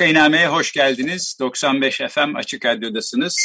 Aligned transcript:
Vakainame'ye 0.00 0.48
hoş 0.48 0.72
geldiniz. 0.72 1.36
95 1.40 2.00
FM 2.10 2.36
Açık 2.36 2.66
Radyo'dasınız. 2.66 3.36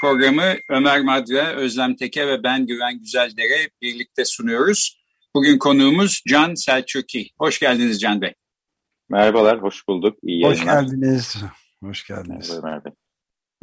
Programı 0.00 0.54
Ömer 0.68 1.00
Madra, 1.00 1.52
Özlem 1.52 1.96
Teke 1.96 2.28
ve 2.28 2.42
ben 2.42 2.66
Güven 2.66 2.98
Güzeldere 2.98 3.70
birlikte 3.82 4.24
sunuyoruz. 4.24 5.02
Bugün 5.34 5.58
konuğumuz 5.58 6.22
Can 6.28 6.54
Selçuki. 6.54 7.28
Hoş 7.38 7.60
geldiniz 7.60 8.00
Can 8.00 8.20
Bey. 8.20 8.34
Merhabalar, 9.08 9.62
hoş 9.62 9.88
bulduk. 9.88 10.18
İyi 10.22 10.46
hoş 10.46 10.64
geldiniz. 10.64 11.36
Hoş 11.82 12.06
geldiniz. 12.06 12.62
Merhaba. 12.62 12.88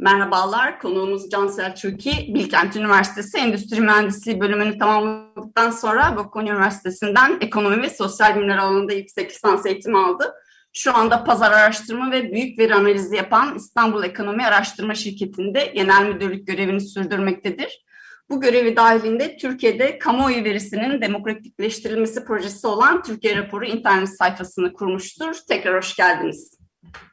Merhabalar, 0.00 0.80
konuğumuz 0.80 1.30
Can 1.30 1.46
Selçuki. 1.46 2.34
Bilkent 2.34 2.76
Üniversitesi 2.76 3.38
Endüstri 3.38 3.80
Mühendisliği 3.80 4.40
bölümünü 4.40 4.78
tamamladıktan 4.78 5.70
sonra 5.70 6.16
Bocconi 6.16 6.50
Üniversitesi'nden 6.50 7.38
ekonomi 7.40 7.82
ve 7.82 7.90
sosyal 7.90 8.36
bilimler 8.36 8.58
alanında 8.58 8.92
yüksek 8.92 9.30
lisans 9.30 9.66
eğitimi 9.66 9.98
aldı. 9.98 10.34
Şu 10.78 10.96
anda 10.96 11.24
pazar 11.24 11.52
araştırma 11.52 12.10
ve 12.10 12.32
büyük 12.32 12.58
veri 12.58 12.74
analizi 12.74 13.16
yapan 13.16 13.56
İstanbul 13.56 14.04
Ekonomi 14.04 14.46
Araştırma 14.46 14.94
Şirketi'nde 14.94 15.72
genel 15.74 16.08
müdürlük 16.08 16.46
görevini 16.46 16.80
sürdürmektedir. 16.80 17.84
Bu 18.30 18.40
görevi 18.40 18.76
dahilinde 18.76 19.36
Türkiye'de 19.36 19.98
kamuoyu 19.98 20.44
verisinin 20.44 21.00
demokratikleştirilmesi 21.00 22.24
projesi 22.24 22.66
olan 22.66 23.02
Türkiye 23.02 23.36
Raporu 23.36 23.64
internet 23.64 24.16
sayfasını 24.16 24.72
kurmuştur. 24.72 25.36
Tekrar 25.48 25.76
hoş 25.76 25.96
geldiniz. 25.96 26.58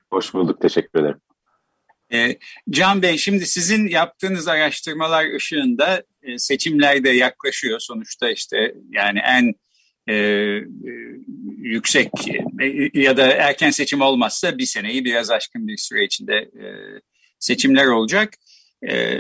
Hoş 0.09 0.33
bulduk, 0.33 0.61
teşekkür 0.61 1.00
ederim. 1.00 1.22
Ee, 2.13 2.38
Can 2.69 3.02
Bey, 3.02 3.17
şimdi 3.17 3.45
sizin 3.45 3.88
yaptığınız 3.88 4.47
araştırmalar 4.47 5.35
ışığında 5.35 6.03
e, 6.23 6.38
seçimler 6.38 7.03
de 7.03 7.09
yaklaşıyor. 7.09 7.79
Sonuçta 7.79 8.29
işte 8.29 8.75
yani 8.91 9.19
en 9.19 9.53
e, 10.09 10.15
yüksek 11.57 12.09
e, 12.61 12.99
ya 13.01 13.17
da 13.17 13.27
erken 13.27 13.69
seçim 13.69 14.01
olmazsa 14.01 14.57
bir 14.57 14.65
seneyi 14.65 15.05
biraz 15.05 15.31
aşkın 15.31 15.67
bir 15.67 15.77
süre 15.77 16.05
içinde 16.05 16.35
e, 16.35 16.65
seçimler 17.39 17.85
olacak. 17.85 18.33
E, 18.89 19.19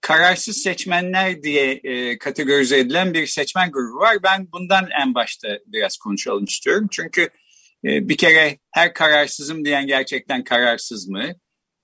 kararsız 0.00 0.56
seçmenler 0.56 1.42
diye 1.42 1.72
e, 1.84 2.18
kategorize 2.18 2.78
edilen 2.78 3.14
bir 3.14 3.26
seçmen 3.26 3.70
grubu 3.70 3.96
var. 3.96 4.16
Ben 4.22 4.52
bundan 4.52 4.88
en 5.02 5.14
başta 5.14 5.58
biraz 5.66 5.96
konuşalım 5.96 6.44
istiyorum. 6.44 6.88
Çünkü 6.90 7.22
e, 7.84 8.08
bir 8.08 8.16
kere 8.16 8.58
her 8.70 8.94
kararsızım 8.94 9.64
diyen 9.64 9.86
gerçekten 9.86 10.44
kararsız 10.44 11.08
mı? 11.08 11.24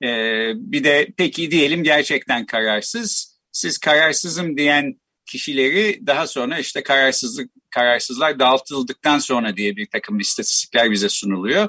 E, 0.02 0.08
bir 0.56 0.84
de 0.84 1.08
peki 1.16 1.50
diyelim 1.50 1.84
gerçekten 1.84 2.46
kararsız. 2.46 3.38
Siz 3.52 3.78
kararsızım 3.78 4.56
diyen 4.56 5.00
kişileri 5.26 6.06
daha 6.06 6.26
sonra 6.26 6.58
işte 6.58 6.82
kararsızlık 6.82 7.50
kararsızlar 7.74 8.38
dağıtıldıktan 8.38 9.18
sonra 9.18 9.56
diye 9.56 9.76
bir 9.76 9.86
takım 9.86 10.20
istatistikler 10.20 10.90
bize 10.90 11.08
sunuluyor. 11.08 11.64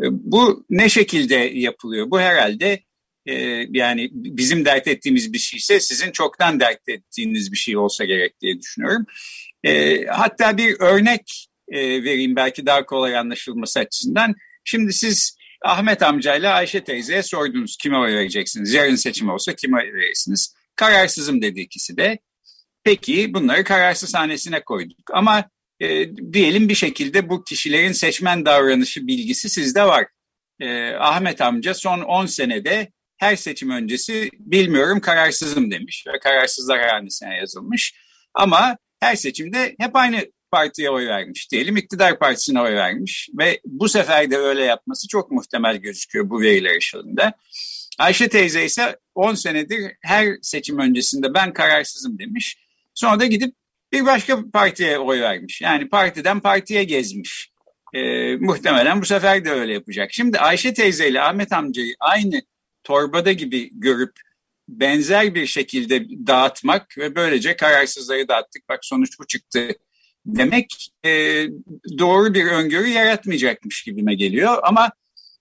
E, 0.00 0.04
bu 0.10 0.64
ne 0.70 0.88
şekilde 0.88 1.34
yapılıyor? 1.34 2.10
Bu 2.10 2.20
herhalde 2.20 2.82
e, 3.26 3.34
yani 3.70 4.08
bizim 4.12 4.64
dert 4.64 4.88
ettiğimiz 4.88 5.32
bir 5.32 5.38
şeyse 5.38 5.80
sizin 5.80 6.12
çoktan 6.12 6.60
dert 6.60 6.88
ettiğiniz 6.88 7.52
bir 7.52 7.56
şey 7.56 7.76
olsa 7.76 8.04
gerek 8.04 8.40
diye 8.40 8.60
düşünüyorum. 8.60 9.06
E, 9.64 10.04
hatta 10.06 10.56
bir 10.56 10.80
örnek 10.80 11.48
vereyim 11.72 12.36
belki 12.36 12.66
daha 12.66 12.86
kolay 12.86 13.16
anlaşılması 13.16 13.80
açısından. 13.80 14.34
Şimdi 14.64 14.92
siz 14.92 15.36
Ahmet 15.64 16.02
amcayla 16.02 16.54
Ayşe 16.54 16.84
teyzeye 16.84 17.22
sordunuz 17.22 17.76
kime 17.76 17.98
oy 17.98 18.14
vereceksiniz? 18.14 18.74
Yarın 18.74 18.94
seçim 18.94 19.28
olsa 19.28 19.52
kime 19.52 19.76
oy 19.76 19.92
verirsiniz? 19.94 20.54
Kararsızım 20.76 21.42
dedi 21.42 21.60
ikisi 21.60 21.96
de. 21.96 22.18
Peki 22.86 23.34
bunları 23.34 23.64
kararsız 23.64 24.14
hanesine 24.14 24.64
koyduk. 24.64 25.10
Ama 25.12 25.44
e, 25.80 26.16
diyelim 26.32 26.68
bir 26.68 26.74
şekilde 26.74 27.28
bu 27.28 27.44
kişilerin 27.44 27.92
seçmen 27.92 28.44
davranışı 28.46 29.06
bilgisi 29.06 29.48
sizde 29.48 29.84
var. 29.84 30.06
E, 30.60 30.90
Ahmet 30.90 31.40
amca 31.40 31.74
son 31.74 32.00
10 32.00 32.26
senede 32.26 32.92
her 33.16 33.36
seçim 33.36 33.70
öncesi 33.70 34.30
bilmiyorum 34.38 35.00
kararsızım 35.00 35.70
demiş 35.70 36.04
ve 36.06 36.18
kararsızlar 36.18 36.88
hanesine 36.88 37.36
yazılmış. 37.36 37.94
Ama 38.34 38.76
her 39.00 39.16
seçimde 39.16 39.76
hep 39.78 39.96
aynı 39.96 40.32
partiye 40.50 40.90
oy 40.90 41.06
vermiş. 41.06 41.52
Diyelim 41.52 41.76
iktidar 41.76 42.18
partisine 42.18 42.60
oy 42.60 42.74
vermiş 42.74 43.28
ve 43.38 43.60
bu 43.64 43.88
sefer 43.88 44.30
de 44.30 44.36
öyle 44.36 44.64
yapması 44.64 45.08
çok 45.08 45.30
muhtemel 45.30 45.76
gözüküyor 45.76 46.30
bu 46.30 46.40
veriler 46.40 46.76
ışığında. 46.76 47.32
Ayşe 47.98 48.28
teyze 48.28 48.64
ise 48.64 48.96
10 49.14 49.34
senedir 49.34 49.92
her 50.00 50.28
seçim 50.42 50.78
öncesinde 50.78 51.34
ben 51.34 51.52
kararsızım 51.52 52.18
demiş. 52.18 52.65
Sonra 52.96 53.20
da 53.20 53.26
gidip 53.26 53.54
bir 53.92 54.06
başka 54.06 54.50
partiye 54.50 54.98
oy 54.98 55.20
vermiş. 55.20 55.60
Yani 55.60 55.88
partiden 55.88 56.40
partiye 56.40 56.84
gezmiş. 56.84 57.50
E, 57.94 58.36
muhtemelen 58.36 59.00
bu 59.00 59.06
sefer 59.06 59.44
de 59.44 59.50
öyle 59.50 59.72
yapacak. 59.72 60.12
Şimdi 60.12 60.38
Ayşe 60.38 60.74
teyze 60.74 61.08
ile 61.08 61.22
Ahmet 61.22 61.52
amcayı 61.52 61.94
aynı 62.00 62.42
torbada 62.84 63.32
gibi 63.32 63.70
görüp 63.72 64.12
benzer 64.68 65.34
bir 65.34 65.46
şekilde 65.46 66.08
dağıtmak 66.26 66.98
ve 66.98 67.16
böylece 67.16 67.56
kararsızları 67.56 68.28
dağıttık 68.28 68.68
bak 68.68 68.78
sonuç 68.82 69.18
bu 69.20 69.26
çıktı 69.26 69.68
demek 70.26 70.90
e, 71.04 71.10
doğru 71.98 72.34
bir 72.34 72.46
öngörü 72.46 72.88
yaratmayacakmış 72.88 73.82
gibime 73.82 74.14
geliyor. 74.14 74.58
Ama 74.62 74.92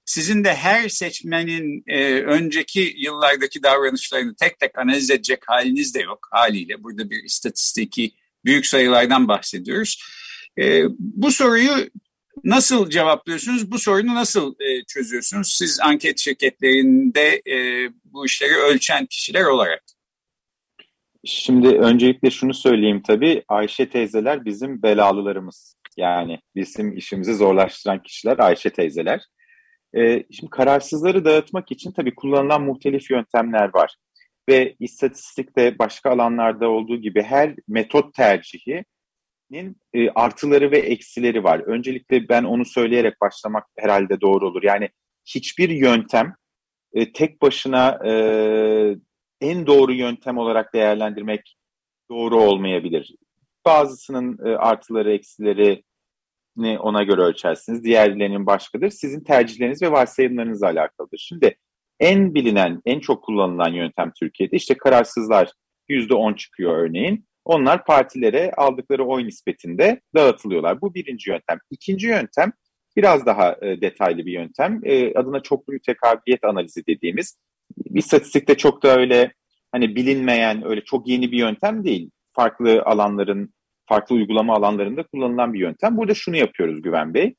sizin 0.05 0.43
de 0.43 0.53
her 0.53 0.89
seçmenin 0.89 1.83
e, 1.87 2.21
önceki 2.21 2.93
yıllardaki 2.97 3.63
davranışlarını 3.63 4.35
tek 4.35 4.59
tek 4.59 4.77
analiz 4.77 5.11
edecek 5.11 5.39
haliniz 5.47 5.95
de 5.95 6.01
yok 6.01 6.27
haliyle. 6.31 6.83
Burada 6.83 7.09
bir 7.09 7.23
istatistiki 7.23 8.11
büyük 8.45 8.65
sayılardan 8.65 9.27
bahsediyoruz. 9.27 10.03
E, 10.59 10.83
bu 10.99 11.31
soruyu 11.31 11.71
nasıl 12.43 12.89
cevaplıyorsunuz? 12.89 13.71
Bu 13.71 13.79
sorunu 13.79 14.15
nasıl 14.15 14.55
e, 14.59 14.83
çözüyorsunuz? 14.83 15.53
Siz 15.53 15.79
anket 15.79 16.19
şirketlerinde 16.19 17.41
e, 17.51 17.89
bu 18.03 18.25
işleri 18.25 18.55
ölçen 18.55 19.05
kişiler 19.05 19.45
olarak. 19.45 19.83
Şimdi 21.25 21.67
öncelikle 21.67 22.31
şunu 22.31 22.53
söyleyeyim 22.53 23.01
tabii. 23.07 23.43
Ayşe 23.47 23.89
teyzeler 23.89 24.45
bizim 24.45 24.83
belalılarımız. 24.83 25.75
Yani 25.97 26.39
bizim 26.55 26.97
işimizi 26.97 27.35
zorlaştıran 27.35 28.03
kişiler 28.03 28.39
Ayşe 28.39 28.69
teyzeler. 28.69 29.21
Ee, 29.97 30.23
şimdi 30.31 30.49
kararsızları 30.49 31.25
dağıtmak 31.25 31.71
için 31.71 31.91
tabii 31.91 32.15
kullanılan 32.15 32.61
muhtelif 32.61 33.11
yöntemler 33.11 33.73
var. 33.73 33.95
Ve 34.49 34.75
istatistikte 34.79 35.79
başka 35.79 36.11
alanlarda 36.11 36.69
olduğu 36.69 36.97
gibi 36.97 37.21
her 37.21 37.55
metot 37.67 38.13
tercihinin 38.13 39.75
e, 39.93 40.09
artıları 40.09 40.71
ve 40.71 40.77
eksileri 40.77 41.43
var. 41.43 41.59
Öncelikle 41.59 42.29
ben 42.29 42.43
onu 42.43 42.65
söyleyerek 42.65 43.21
başlamak 43.21 43.63
herhalde 43.77 44.21
doğru 44.21 44.47
olur. 44.47 44.63
Yani 44.63 44.89
hiçbir 45.25 45.69
yöntem 45.69 46.35
e, 46.93 47.11
tek 47.11 47.41
başına 47.41 47.99
e, 48.05 48.11
en 49.41 49.67
doğru 49.67 49.93
yöntem 49.93 50.37
olarak 50.37 50.73
değerlendirmek 50.73 51.55
doğru 52.09 52.41
olmayabilir. 52.41 53.15
Bazısının 53.65 54.37
artıları, 54.57 55.13
eksileri 55.13 55.83
ne 56.57 56.79
ona 56.79 57.03
göre 57.03 57.21
ölçersiniz. 57.21 57.83
Diğerlerinin 57.83 58.45
başkadır. 58.45 58.89
Sizin 58.89 59.23
tercihleriniz 59.23 59.81
ve 59.81 59.91
varsayımlarınızla 59.91 60.67
alakalıdır. 60.67 61.17
Şimdi 61.17 61.57
en 61.99 62.35
bilinen, 62.35 62.81
en 62.85 62.99
çok 62.99 63.23
kullanılan 63.23 63.73
yöntem 63.73 64.11
Türkiye'de 64.19 64.55
işte 64.55 64.77
kararsızlar 64.77 65.51
%10 65.89 66.35
çıkıyor 66.35 66.77
örneğin. 66.77 67.25
Onlar 67.45 67.85
partilere 67.85 68.51
aldıkları 68.57 69.05
oy 69.05 69.25
nispetinde 69.25 70.01
dağıtılıyorlar. 70.15 70.81
Bu 70.81 70.95
birinci 70.95 71.29
yöntem. 71.29 71.57
İkinci 71.71 72.07
yöntem 72.07 72.51
biraz 72.95 73.25
daha 73.25 73.55
e, 73.61 73.81
detaylı 73.81 74.25
bir 74.25 74.31
yöntem. 74.31 74.81
E, 74.83 75.13
adına 75.13 75.39
çoklu 75.39 75.73
mütekabiliyet 75.73 76.43
analizi 76.43 76.85
dediğimiz. 76.87 77.37
Bir 77.77 78.01
statistikte 78.01 78.57
çok 78.57 78.83
da 78.83 78.97
öyle 78.97 79.33
hani 79.71 79.95
bilinmeyen, 79.95 80.65
öyle 80.65 80.83
çok 80.83 81.07
yeni 81.07 81.31
bir 81.31 81.37
yöntem 81.37 81.83
değil. 81.83 82.11
Farklı 82.33 82.81
alanların 82.81 83.53
farklı 83.85 84.15
uygulama 84.15 84.55
alanlarında 84.55 85.03
kullanılan 85.03 85.53
bir 85.53 85.59
yöntem. 85.59 85.97
Burada 85.97 86.13
şunu 86.13 86.37
yapıyoruz 86.37 86.81
Güven 86.81 87.13
Bey. 87.13 87.35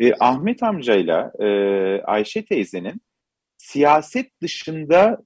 E, 0.00 0.12
Ahmet 0.20 0.62
amcayla 0.62 1.32
e, 1.38 1.46
Ayşe 2.02 2.44
teyzenin 2.44 3.00
siyaset 3.58 4.42
dışında 4.42 5.18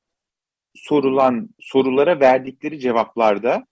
sorulan 0.75 1.49
sorulara 1.61 2.21
verdikleri 2.21 2.81
cevaplarda 2.81 3.67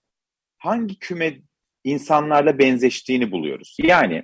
hangi 0.57 0.99
küme 0.99 1.39
insanlarla 1.83 2.59
benzeştiğini 2.59 3.31
buluyoruz. 3.31 3.77
Yani 3.83 4.23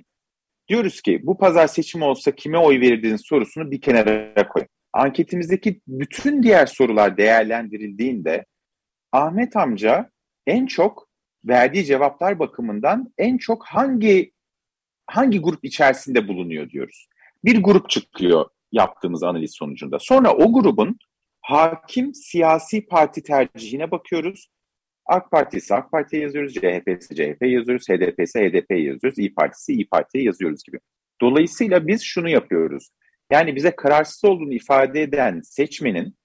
diyoruz 0.68 1.00
ki 1.00 1.20
bu 1.22 1.38
pazar 1.38 1.66
seçim 1.66 2.02
olsa 2.02 2.30
kime 2.30 2.58
oy 2.58 2.80
verirdiniz 2.80 3.22
sorusunu 3.24 3.70
bir 3.70 3.80
kenara 3.80 4.48
koy. 4.48 4.66
Anketimizdeki 4.92 5.80
bütün 5.86 6.42
diğer 6.42 6.66
sorular 6.66 7.16
değerlendirildiğinde 7.16 8.44
Ahmet 9.12 9.56
amca 9.56 10.10
en 10.46 10.66
çok 10.66 11.05
verdiği 11.46 11.84
cevaplar 11.84 12.38
bakımından 12.38 13.12
en 13.18 13.38
çok 13.38 13.66
hangi 13.66 14.32
hangi 15.06 15.40
grup 15.40 15.64
içerisinde 15.64 16.28
bulunuyor 16.28 16.70
diyoruz. 16.70 17.08
Bir 17.44 17.62
grup 17.62 17.90
çıkıyor 17.90 18.46
yaptığımız 18.72 19.22
analiz 19.22 19.54
sonucunda. 19.54 19.98
Sonra 19.98 20.34
o 20.34 20.52
grubun 20.52 20.98
hakim 21.40 22.14
siyasi 22.14 22.86
parti 22.86 23.22
tercihine 23.22 23.90
bakıyoruz. 23.90 24.48
AK 25.06 25.30
Parti 25.30 25.56
ise 25.56 25.74
AK 25.74 25.90
Parti'ye 25.90 26.22
yazıyoruz, 26.22 26.54
CHP 26.54 26.88
ise 26.88 27.14
CHP 27.14 27.42
yazıyoruz, 27.42 27.88
HDP 27.88 28.20
ise 28.20 28.48
HDP 28.48 28.70
yazıyoruz, 28.70 29.18
İyi 29.18 29.34
Partisi 29.34 29.72
İyi 29.72 29.88
Parti'ye 29.88 30.24
yazıyoruz 30.24 30.62
gibi. 30.62 30.78
Dolayısıyla 31.20 31.86
biz 31.86 32.02
şunu 32.02 32.28
yapıyoruz. 32.28 32.88
Yani 33.30 33.56
bize 33.56 33.76
kararsız 33.76 34.24
olduğunu 34.24 34.54
ifade 34.54 35.02
eden 35.02 35.40
seçmenin 35.40 36.16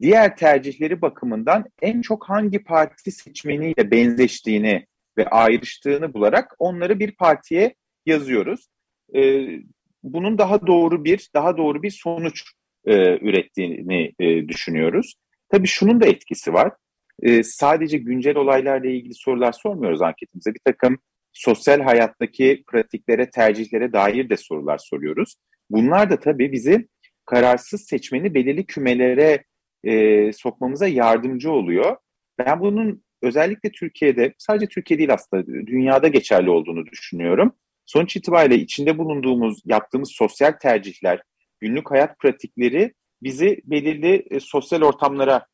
diğer 0.00 0.36
tercihleri 0.36 1.02
bakımından 1.02 1.64
en 1.82 2.00
çok 2.00 2.28
hangi 2.28 2.64
parti 2.64 3.10
seçmeniyle 3.10 3.90
benzeştiğini 3.90 4.86
ve 5.18 5.26
ayrıştığını 5.28 6.14
bularak 6.14 6.54
onları 6.58 6.98
bir 6.98 7.16
partiye 7.16 7.74
yazıyoruz. 8.06 8.66
Ee, 9.14 9.46
bunun 10.02 10.38
daha 10.38 10.66
doğru 10.66 11.04
bir 11.04 11.30
daha 11.34 11.56
doğru 11.56 11.82
bir 11.82 11.90
sonuç 11.90 12.42
e, 12.84 13.18
ürettiğini 13.18 14.12
e, 14.20 14.48
düşünüyoruz. 14.48 15.14
Tabii 15.48 15.66
şunun 15.66 16.00
da 16.00 16.06
etkisi 16.06 16.52
var. 16.52 16.72
E, 17.22 17.42
sadece 17.42 17.98
güncel 17.98 18.36
olaylarla 18.36 18.90
ilgili 18.90 19.14
sorular 19.14 19.52
sormuyoruz 19.52 20.02
anketimize. 20.02 20.54
Bir 20.54 20.60
takım 20.64 20.98
sosyal 21.32 21.80
hayattaki 21.80 22.64
pratiklere, 22.66 23.30
tercihlere 23.30 23.92
dair 23.92 24.28
de 24.28 24.36
sorular 24.36 24.78
soruyoruz. 24.78 25.34
Bunlar 25.70 26.10
da 26.10 26.20
tabii 26.20 26.52
bizi 26.52 26.88
kararsız 27.26 27.86
seçmeni 27.86 28.34
belirli 28.34 28.66
kümelere 28.66 29.44
e, 29.84 30.32
sokmamıza 30.32 30.88
yardımcı 30.88 31.52
oluyor. 31.52 31.96
Ben 32.38 32.60
bunun 32.60 33.02
özellikle 33.22 33.70
Türkiye'de, 33.70 34.34
sadece 34.38 34.66
Türkiye 34.66 34.98
değil 34.98 35.14
aslında 35.14 35.46
dünyada 35.46 36.08
geçerli 36.08 36.50
olduğunu 36.50 36.86
düşünüyorum. 36.86 37.52
Sonuç 37.86 38.16
itibariyle 38.16 38.62
içinde 38.62 38.98
bulunduğumuz, 38.98 39.62
yaptığımız 39.64 40.12
sosyal 40.12 40.52
tercihler, 40.52 41.22
günlük 41.60 41.90
hayat 41.90 42.18
pratikleri 42.18 42.94
bizi 43.22 43.60
belirli 43.64 44.26
e, 44.30 44.40
sosyal 44.40 44.82
ortamlara, 44.82 45.46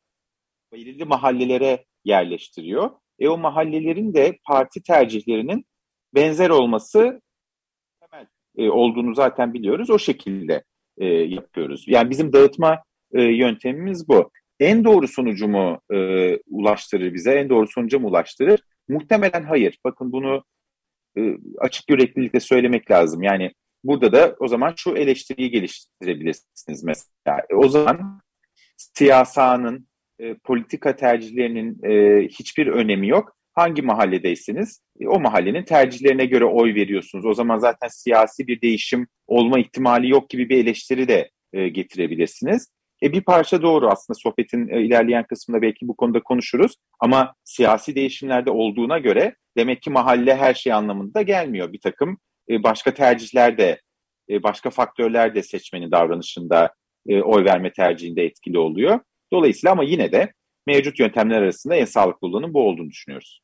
belirli 0.73 1.05
mahallelere 1.05 1.85
yerleştiriyor. 2.05 2.91
E 3.19 3.27
o 3.27 3.37
mahallelerin 3.37 4.13
de 4.13 4.39
parti 4.47 4.83
tercihlerinin 4.83 5.65
benzer 6.15 6.49
olması 6.49 7.21
temel 8.01 8.27
e, 8.57 8.69
olduğunu 8.69 9.13
zaten 9.13 9.53
biliyoruz. 9.53 9.89
O 9.89 9.99
şekilde 9.99 10.63
e, 10.97 11.05
yapıyoruz. 11.05 11.83
Yani 11.87 12.09
bizim 12.09 12.33
dağıtma 12.33 12.83
e, 13.13 13.21
yöntemimiz 13.21 14.07
bu. 14.07 14.31
En 14.59 14.83
doğru 14.83 15.07
sonucu 15.07 15.47
mu 15.47 15.79
e, 15.93 15.97
ulaştırır 16.37 17.13
bize, 17.13 17.31
en 17.31 17.49
doğru 17.49 17.67
sonuca 17.67 17.99
mı 17.99 18.07
ulaştırır? 18.07 18.61
Muhtemelen 18.87 19.43
hayır. 19.43 19.79
Bakın 19.85 20.11
bunu 20.11 20.43
e, 21.17 21.21
açık 21.59 21.89
yüreklilikle 21.89 22.39
söylemek 22.39 22.91
lazım. 22.91 23.23
Yani 23.23 23.51
burada 23.83 24.11
da 24.11 24.35
o 24.39 24.47
zaman 24.47 24.73
şu 24.77 24.91
eleştiriyi 24.95 25.51
geliştirebilirsiniz 25.51 26.83
mesela. 26.83 27.39
E, 27.49 27.55
o 27.55 27.69
zaman 27.69 28.21
siyasanın, 28.77 29.87
e, 30.19 30.33
politika 30.33 30.95
tercihlerinin 30.95 31.83
e, 31.83 32.21
hiçbir 32.27 32.67
önemi 32.67 33.07
yok. 33.07 33.35
Hangi 33.53 33.81
mahalledeyseniz 33.81 34.81
e, 34.99 35.07
o 35.07 35.19
mahallenin 35.19 35.63
tercihlerine 35.63 36.25
göre 36.25 36.45
oy 36.45 36.75
veriyorsunuz. 36.75 37.25
O 37.25 37.33
zaman 37.33 37.57
zaten 37.57 37.87
siyasi 37.87 38.47
bir 38.47 38.61
değişim 38.61 39.07
olma 39.27 39.59
ihtimali 39.59 40.09
yok 40.09 40.29
gibi 40.29 40.49
bir 40.49 40.57
eleştiri 40.57 41.07
de 41.07 41.29
e, 41.53 41.69
getirebilirsiniz. 41.69 42.67
E 43.03 43.13
bir 43.13 43.21
parça 43.21 43.61
doğru 43.61 43.89
aslında 43.89 44.19
sohbetin 44.19 44.67
e, 44.67 44.81
ilerleyen 44.81 45.23
kısmında 45.27 45.61
belki 45.61 45.87
bu 45.87 45.95
konuda 45.95 46.23
konuşuruz. 46.23 46.75
Ama 46.99 47.35
siyasi 47.43 47.95
değişimlerde 47.95 48.51
olduğuna 48.51 48.99
göre 48.99 49.35
demek 49.57 49.81
ki 49.81 49.89
mahalle 49.89 50.35
her 50.35 50.53
şey 50.53 50.73
anlamında 50.73 51.21
gelmiyor. 51.21 51.73
Bir 51.73 51.79
takım 51.79 52.17
e, 52.49 52.63
başka 52.63 52.93
tercihler 52.93 53.57
de, 53.57 53.81
e, 54.29 54.43
başka 54.43 54.69
faktörler 54.69 55.35
de 55.35 55.43
seçmenin 55.43 55.91
davranışında 55.91 56.73
oy 57.23 57.45
verme 57.45 57.73
tercihinde 57.73 58.23
etkili 58.23 58.59
oluyor. 58.59 58.99
Dolayısıyla 59.33 59.71
ama 59.71 59.83
yine 59.83 60.11
de 60.11 60.33
mevcut 60.67 60.99
yöntemler 60.99 61.41
arasında 61.41 61.75
en 61.75 61.85
sağlıklı 61.85 62.27
olanın 62.27 62.53
bu 62.53 62.67
olduğunu 62.67 62.89
düşünüyoruz. 62.89 63.41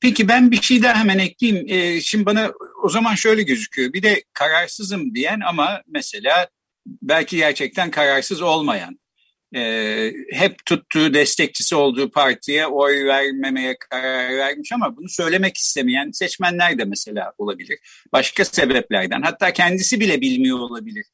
Peki 0.00 0.28
ben 0.28 0.50
bir 0.50 0.62
şey 0.62 0.82
daha 0.82 1.00
hemen 1.00 1.18
ekleyeyim. 1.18 2.00
Şimdi 2.02 2.26
bana 2.26 2.52
o 2.82 2.88
zaman 2.88 3.14
şöyle 3.14 3.42
gözüküyor. 3.42 3.92
Bir 3.92 4.02
de 4.02 4.22
kararsızım 4.32 5.14
diyen 5.14 5.40
ama 5.40 5.82
mesela 5.86 6.48
belki 7.02 7.36
gerçekten 7.36 7.90
kararsız 7.90 8.42
olmayan, 8.42 8.98
e, 9.54 10.12
hep 10.32 10.66
tuttuğu 10.66 11.14
destekçisi 11.14 11.74
olduğu 11.76 12.10
partiye 12.10 12.66
oy 12.66 13.04
vermemeye 13.04 13.76
karar 13.90 14.36
vermiş 14.36 14.72
ama 14.72 14.96
bunu 14.96 15.08
söylemek 15.08 15.56
istemeyen 15.56 16.10
seçmenler 16.10 16.78
de 16.78 16.84
mesela 16.84 17.32
olabilir. 17.38 17.78
Başka 18.12 18.44
sebeplerden 18.44 19.22
hatta 19.22 19.52
kendisi 19.52 20.00
bile 20.00 20.20
bilmiyor 20.20 20.58
olabilir. 20.58 21.06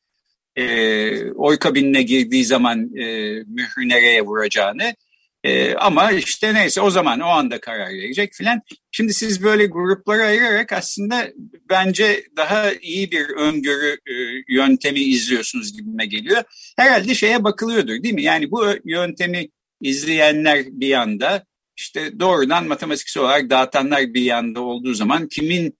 E, 0.56 1.30
oy 1.32 1.58
kabinine 1.58 2.02
girdiği 2.02 2.44
zaman 2.44 2.96
e, 2.96 3.04
mührü 3.46 3.88
nereye 3.88 4.22
vuracağını 4.22 4.94
e, 5.44 5.74
ama 5.74 6.12
işte 6.12 6.54
neyse 6.54 6.80
o 6.80 6.90
zaman 6.90 7.20
o 7.20 7.26
anda 7.26 7.60
karar 7.60 7.88
verecek 7.88 8.32
filan. 8.32 8.62
Şimdi 8.90 9.14
siz 9.14 9.42
böyle 9.42 9.66
gruplara 9.66 10.22
ayırarak 10.22 10.72
aslında 10.72 11.28
bence 11.70 12.24
daha 12.36 12.72
iyi 12.72 13.10
bir 13.10 13.28
öngörü 13.28 13.92
e, 13.92 14.12
yöntemi 14.48 15.00
izliyorsunuz 15.00 15.76
gibime 15.76 16.06
geliyor. 16.06 16.42
Herhalde 16.76 17.14
şeye 17.14 17.44
bakılıyordur 17.44 18.02
değil 18.02 18.14
mi? 18.14 18.22
Yani 18.22 18.50
bu 18.50 18.64
yöntemi 18.84 19.48
izleyenler 19.80 20.64
bir 20.68 20.86
yanda 20.86 21.44
işte 21.76 22.20
doğrudan 22.20 22.66
matematiksel 22.66 23.22
olarak 23.22 23.50
dağıtanlar 23.50 24.14
bir 24.14 24.22
yanda 24.22 24.60
olduğu 24.60 24.94
zaman 24.94 25.28
kimin 25.28 25.78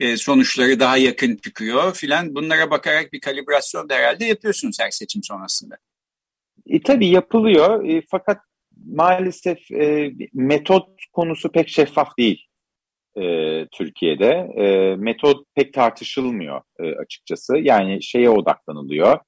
e, 0.00 0.16
sonuçları 0.16 0.80
daha 0.80 0.96
yakın 0.96 1.36
çıkıyor 1.36 1.94
filan 1.94 2.34
bunlara 2.34 2.70
bakarak 2.70 3.12
bir 3.12 3.20
kalibrasyon 3.20 3.88
da 3.88 3.94
herhalde 3.94 4.24
yapıyorsunuz 4.24 4.80
her 4.80 4.90
seçim 4.90 5.22
sonrasında. 5.22 5.76
E, 6.66 6.82
tabii 6.82 7.08
yapılıyor 7.08 7.84
e, 7.84 8.02
fakat 8.10 8.38
maalesef 8.86 9.70
e, 9.70 10.12
metot 10.34 10.88
konusu 11.12 11.52
pek 11.52 11.68
şeffaf 11.68 12.18
değil 12.18 12.46
e, 13.16 13.22
Türkiye'de. 13.72 14.30
E, 14.56 14.96
metot 14.96 15.44
pek 15.54 15.74
tartışılmıyor 15.74 16.60
e, 16.80 16.94
açıkçası. 16.94 17.58
Yani 17.58 18.02
şeye 18.02 18.30
odaklanılıyor. 18.30 19.18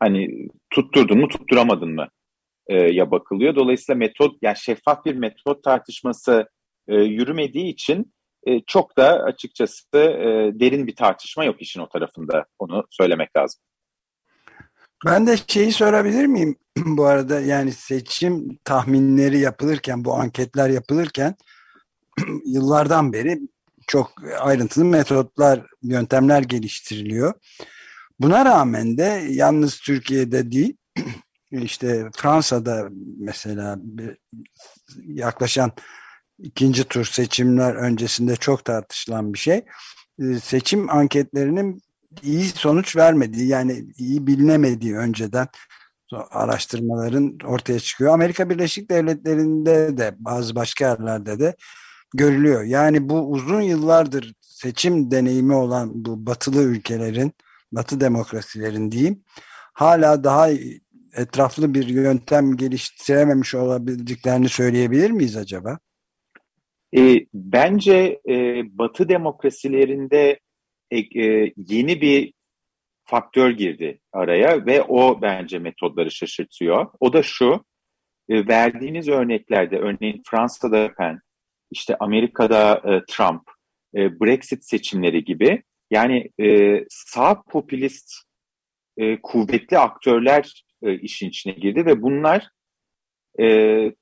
Hani 0.00 0.48
tutturdun 0.70 1.18
mu 1.18 1.28
tutturamadın 1.28 1.94
mı 1.94 2.08
e, 2.66 2.74
ya 2.74 3.10
bakılıyor. 3.10 3.56
Dolayısıyla 3.56 3.98
metot 3.98 4.36
yani 4.42 4.56
şeffaf 4.56 5.04
bir 5.04 5.14
metot 5.14 5.64
tartışması 5.64 6.48
e, 6.88 6.94
yürümediği 6.94 7.72
için 7.72 8.12
e, 8.46 8.60
çok 8.60 8.96
da 8.96 9.22
açıkçası 9.22 9.98
e, 9.98 10.50
derin 10.60 10.86
bir 10.86 10.96
tartışma 10.96 11.44
yok 11.44 11.62
işin 11.62 11.80
o 11.80 11.88
tarafında. 11.88 12.46
Onu 12.58 12.84
söylemek 12.90 13.36
lazım. 13.36 13.60
Ben 15.06 15.26
de 15.26 15.36
şeyi 15.46 15.72
sorabilir 15.72 16.26
miyim? 16.26 16.56
bu 16.76 17.04
arada 17.04 17.40
yani 17.40 17.72
seçim 17.72 18.58
tahminleri 18.64 19.38
yapılırken, 19.38 20.04
bu 20.04 20.14
anketler 20.14 20.70
yapılırken 20.70 21.34
yıllardan 22.46 23.12
beri 23.12 23.40
çok 23.86 24.12
ayrıntılı 24.40 24.84
metotlar, 24.84 25.66
yöntemler 25.82 26.42
geliştiriliyor. 26.42 27.34
Buna 28.20 28.44
rağmen 28.44 28.98
de 28.98 29.26
yalnız 29.28 29.80
Türkiye'de 29.80 30.52
değil, 30.52 30.76
işte 31.50 32.10
Fransa'da 32.16 32.88
mesela 33.18 33.78
yaklaşan 35.04 35.72
ikinci 36.38 36.84
tur 36.84 37.04
seçimler 37.04 37.74
öncesinde 37.74 38.36
çok 38.36 38.64
tartışılan 38.64 39.34
bir 39.34 39.38
şey. 39.38 39.64
Seçim 40.42 40.90
anketlerinin 40.90 41.82
iyi 42.22 42.44
sonuç 42.44 42.96
vermediği 42.96 43.46
yani 43.46 43.84
iyi 43.98 44.26
bilinemediği 44.26 44.96
önceden 44.96 45.48
araştırmaların 46.30 47.38
ortaya 47.44 47.80
çıkıyor. 47.80 48.12
Amerika 48.12 48.50
Birleşik 48.50 48.90
Devletleri'nde 48.90 49.98
de 49.98 50.14
bazı 50.18 50.54
başka 50.54 50.88
yerlerde 50.88 51.38
de 51.38 51.56
görülüyor. 52.14 52.62
Yani 52.62 53.08
bu 53.08 53.30
uzun 53.30 53.60
yıllardır 53.60 54.34
seçim 54.40 55.10
deneyimi 55.10 55.54
olan 55.54 56.04
bu 56.04 56.26
batılı 56.26 56.62
ülkelerin, 56.62 57.32
batı 57.72 58.00
demokrasilerin 58.00 58.92
diyeyim, 58.92 59.24
hala 59.72 60.24
daha 60.24 60.48
etraflı 61.16 61.74
bir 61.74 61.86
yöntem 61.86 62.56
geliştirememiş 62.56 63.54
olabildiklerini 63.54 64.48
söyleyebilir 64.48 65.10
miyiz 65.10 65.36
acaba? 65.36 65.78
E, 66.96 67.26
bence 67.34 68.20
e, 68.28 68.62
batı 68.78 69.08
demokrasilerinde 69.08 70.40
e, 70.90 71.52
yeni 71.56 72.00
bir 72.00 72.32
faktör 73.04 73.50
girdi 73.50 74.00
araya 74.12 74.66
ve 74.66 74.82
o 74.82 75.22
bence 75.22 75.58
metodları 75.58 76.10
şaşırtıyor. 76.10 76.86
O 77.00 77.12
da 77.12 77.22
şu, 77.22 77.64
e, 78.28 78.48
verdiğiniz 78.48 79.08
örneklerde 79.08 79.78
örneğin 79.78 80.22
Fransa'da 80.30 80.94
Pen, 80.94 81.20
işte 81.70 81.96
Amerika'da 82.00 82.82
e, 82.84 83.04
Trump, 83.08 83.42
Brexit 83.94 84.64
seçimleri 84.64 85.24
gibi 85.24 85.62
yani 85.90 86.30
sağ 86.88 87.42
popülist 87.42 88.12
kuvvetli 89.22 89.78
aktörler 89.78 90.64
işin 90.82 91.28
içine 91.28 91.52
girdi 91.52 91.86
ve 91.86 92.02
bunlar 92.02 92.48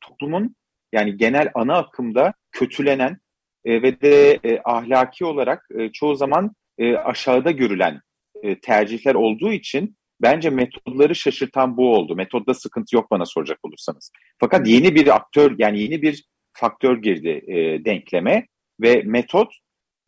toplumun 0.00 0.56
yani 0.92 1.16
genel 1.16 1.50
ana 1.54 1.76
akımda 1.76 2.34
kötülenen 2.52 3.18
ve 3.66 4.00
de 4.00 4.40
ahlaki 4.64 5.24
olarak 5.24 5.68
çoğu 5.92 6.14
zaman 6.14 6.54
e, 6.78 6.96
aşağıda 6.96 7.50
görülen 7.50 8.00
e, 8.42 8.60
tercihler 8.60 9.14
olduğu 9.14 9.52
için 9.52 9.96
bence 10.22 10.50
metodları 10.50 11.14
şaşırtan 11.14 11.76
bu 11.76 11.94
oldu. 11.94 12.16
Metodda 12.16 12.54
sıkıntı 12.54 12.96
yok 12.96 13.10
bana 13.10 13.26
soracak 13.26 13.58
olursanız. 13.62 14.10
Fakat 14.40 14.66
yeni 14.68 14.94
bir 14.94 15.16
aktör 15.16 15.54
yani 15.58 15.80
yeni 15.80 16.02
bir 16.02 16.24
faktör 16.52 17.02
girdi 17.02 17.44
e, 17.46 17.84
denkleme 17.84 18.46
ve 18.80 19.02
metot 19.04 19.54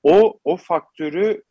o 0.03 0.39
o 0.45 0.57
faktörü 0.57 1.43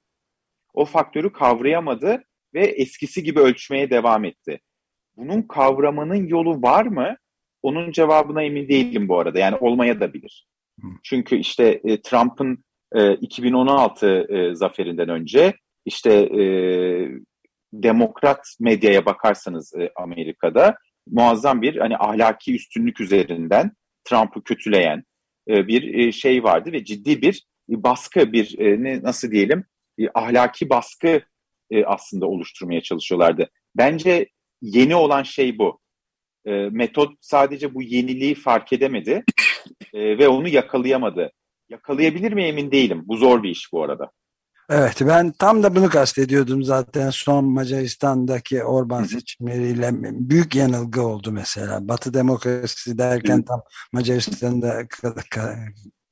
o 0.73 0.85
faktörü 0.85 1.31
kavrayamadı 1.31 2.23
ve 2.53 2.65
eskisi 2.65 3.23
gibi 3.23 3.39
ölçmeye 3.39 3.89
devam 3.89 4.25
etti. 4.25 4.59
Bunun 5.15 5.41
kavramanın 5.41 6.27
yolu 6.27 6.61
var 6.61 6.85
mı? 6.85 7.17
Onun 7.61 7.91
cevabına 7.91 8.43
emin 8.43 8.69
değilim 8.69 9.09
bu 9.09 9.19
arada. 9.19 9.39
Yani 9.39 9.55
olmaya 9.55 9.99
da 9.99 10.13
bilir. 10.13 10.47
Çünkü 11.03 11.35
işte 11.35 11.81
e, 11.83 12.01
Trump'ın 12.01 12.63
e, 12.95 13.13
2016 13.13 14.07
e, 14.07 14.55
zaferinden 14.55 15.09
önce 15.09 15.53
işte 15.85 16.13
e, 16.13 16.41
demokrat 17.73 18.47
medyaya 18.59 19.05
bakarsanız 19.05 19.73
e, 19.75 19.91
Amerika'da 19.95 20.75
muazzam 21.07 21.61
bir 21.61 21.75
hani 21.77 21.97
ahlaki 21.97 22.55
üstünlük 22.55 23.01
üzerinden 23.01 23.71
Trump'ı 24.03 24.43
kötüleyen 24.43 25.03
e, 25.49 25.67
bir 25.67 25.93
e, 25.93 26.11
şey 26.11 26.43
vardı 26.43 26.71
ve 26.71 26.83
ciddi 26.83 27.21
bir 27.21 27.43
baskı 27.69 28.33
bir 28.33 28.59
e, 28.59 28.83
ne 28.83 29.03
nasıl 29.03 29.31
diyelim 29.31 29.65
e, 29.99 30.03
ahlaki 30.13 30.69
baskı 30.69 31.21
e, 31.71 31.85
aslında 31.85 32.25
oluşturmaya 32.27 32.81
çalışıyorlardı. 32.81 33.49
Bence 33.75 34.27
yeni 34.61 34.95
olan 34.95 35.23
şey 35.23 35.57
bu. 35.57 35.79
E, 36.45 36.51
metot 36.51 37.13
sadece 37.21 37.73
bu 37.73 37.81
yeniliği 37.83 38.35
fark 38.35 38.73
edemedi 38.73 39.23
e, 39.93 40.17
ve 40.17 40.27
onu 40.27 40.47
yakalayamadı. 40.47 41.31
Yakalayabilir 41.69 42.33
mi 42.33 42.43
emin 42.43 42.71
değilim. 42.71 43.03
Bu 43.05 43.17
zor 43.17 43.43
bir 43.43 43.49
iş 43.49 43.69
bu 43.73 43.83
arada. 43.83 44.11
Evet 44.69 45.01
ben 45.01 45.31
tam 45.31 45.63
da 45.63 45.75
bunu 45.75 45.89
kastediyordum 45.89 46.63
zaten 46.63 47.09
son 47.09 47.45
Macaristan'daki 47.45 48.63
Orban 48.63 49.03
seçimleriyle 49.03 49.91
büyük 50.29 50.55
yanılgı 50.55 51.01
oldu 51.01 51.31
mesela. 51.31 51.87
Batı 51.87 52.13
demokrasisi 52.13 52.97
derken 52.97 53.41
tam 53.41 53.61
Macaristan'da 53.93 54.87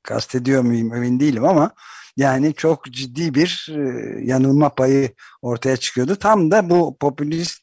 kastediyor 0.02 0.62
muyum 0.62 0.94
emin 0.94 1.20
değilim 1.20 1.44
ama 1.44 1.70
yani 2.16 2.54
çok 2.54 2.84
ciddi 2.84 3.34
bir 3.34 3.68
e, 3.70 3.80
yanılma 4.24 4.74
payı 4.74 5.10
ortaya 5.42 5.76
çıkıyordu. 5.76 6.16
Tam 6.16 6.50
da 6.50 6.70
bu 6.70 6.96
popülist 7.00 7.62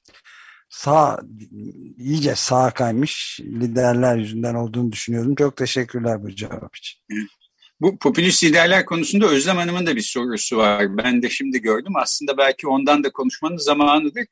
sağ 0.69 1.19
iyice 1.97 2.35
sağa 2.35 2.71
kaymış 2.71 3.39
liderler 3.43 4.17
yüzünden 4.17 4.55
olduğunu 4.55 4.91
düşünüyorum. 4.91 5.35
Çok 5.35 5.57
teşekkürler 5.57 6.23
bu 6.23 6.35
cevap 6.35 6.75
için. 6.75 7.01
Bu 7.81 7.99
popülist 7.99 8.43
liderler 8.43 8.85
konusunda 8.85 9.27
Özlem 9.27 9.57
Hanım'ın 9.57 9.85
da 9.85 9.95
bir 9.95 10.01
sorusu 10.01 10.57
var. 10.57 10.97
Ben 10.97 11.21
de 11.21 11.29
şimdi 11.29 11.61
gördüm. 11.61 11.93
Aslında 11.95 12.37
belki 12.37 12.67
ondan 12.67 13.03
da 13.03 13.11
konuşmanın 13.11 13.57
zamanıdır. 13.57 14.25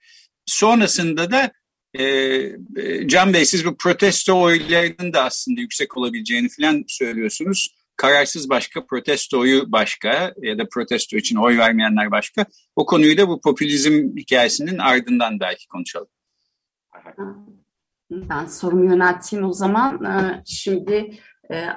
Sonrasında 0.45 1.31
da 1.31 1.51
e, 1.93 2.03
e 2.03 3.07
Can 3.07 3.33
Bey 3.33 3.45
siz 3.45 3.65
bu 3.65 3.77
protesto 3.77 4.41
oylarının 4.41 5.13
da 5.13 5.23
aslında 5.23 5.61
yüksek 5.61 5.97
olabileceğini 5.97 6.49
falan 6.49 6.83
söylüyorsunuz. 6.87 7.75
Kararsız 7.95 8.49
başka, 8.49 8.85
protesto 8.85 9.39
oyu 9.39 9.71
başka 9.71 10.33
ya 10.41 10.57
da 10.57 10.63
protesto 10.71 11.17
için 11.17 11.35
oy 11.35 11.57
vermeyenler 11.57 12.11
başka. 12.11 12.45
O 12.75 12.85
konuyu 12.85 13.17
da 13.17 13.27
bu 13.27 13.41
popülizm 13.41 14.17
hikayesinin 14.17 14.77
ardından 14.77 15.39
belki 15.39 15.67
konuşalım. 15.67 16.07
Ben 18.11 18.45
sorumu 18.45 18.85
yönelteyim 18.85 19.45
o 19.45 19.53
zaman. 19.53 20.03
Ee, 20.03 20.43
şimdi 20.45 21.19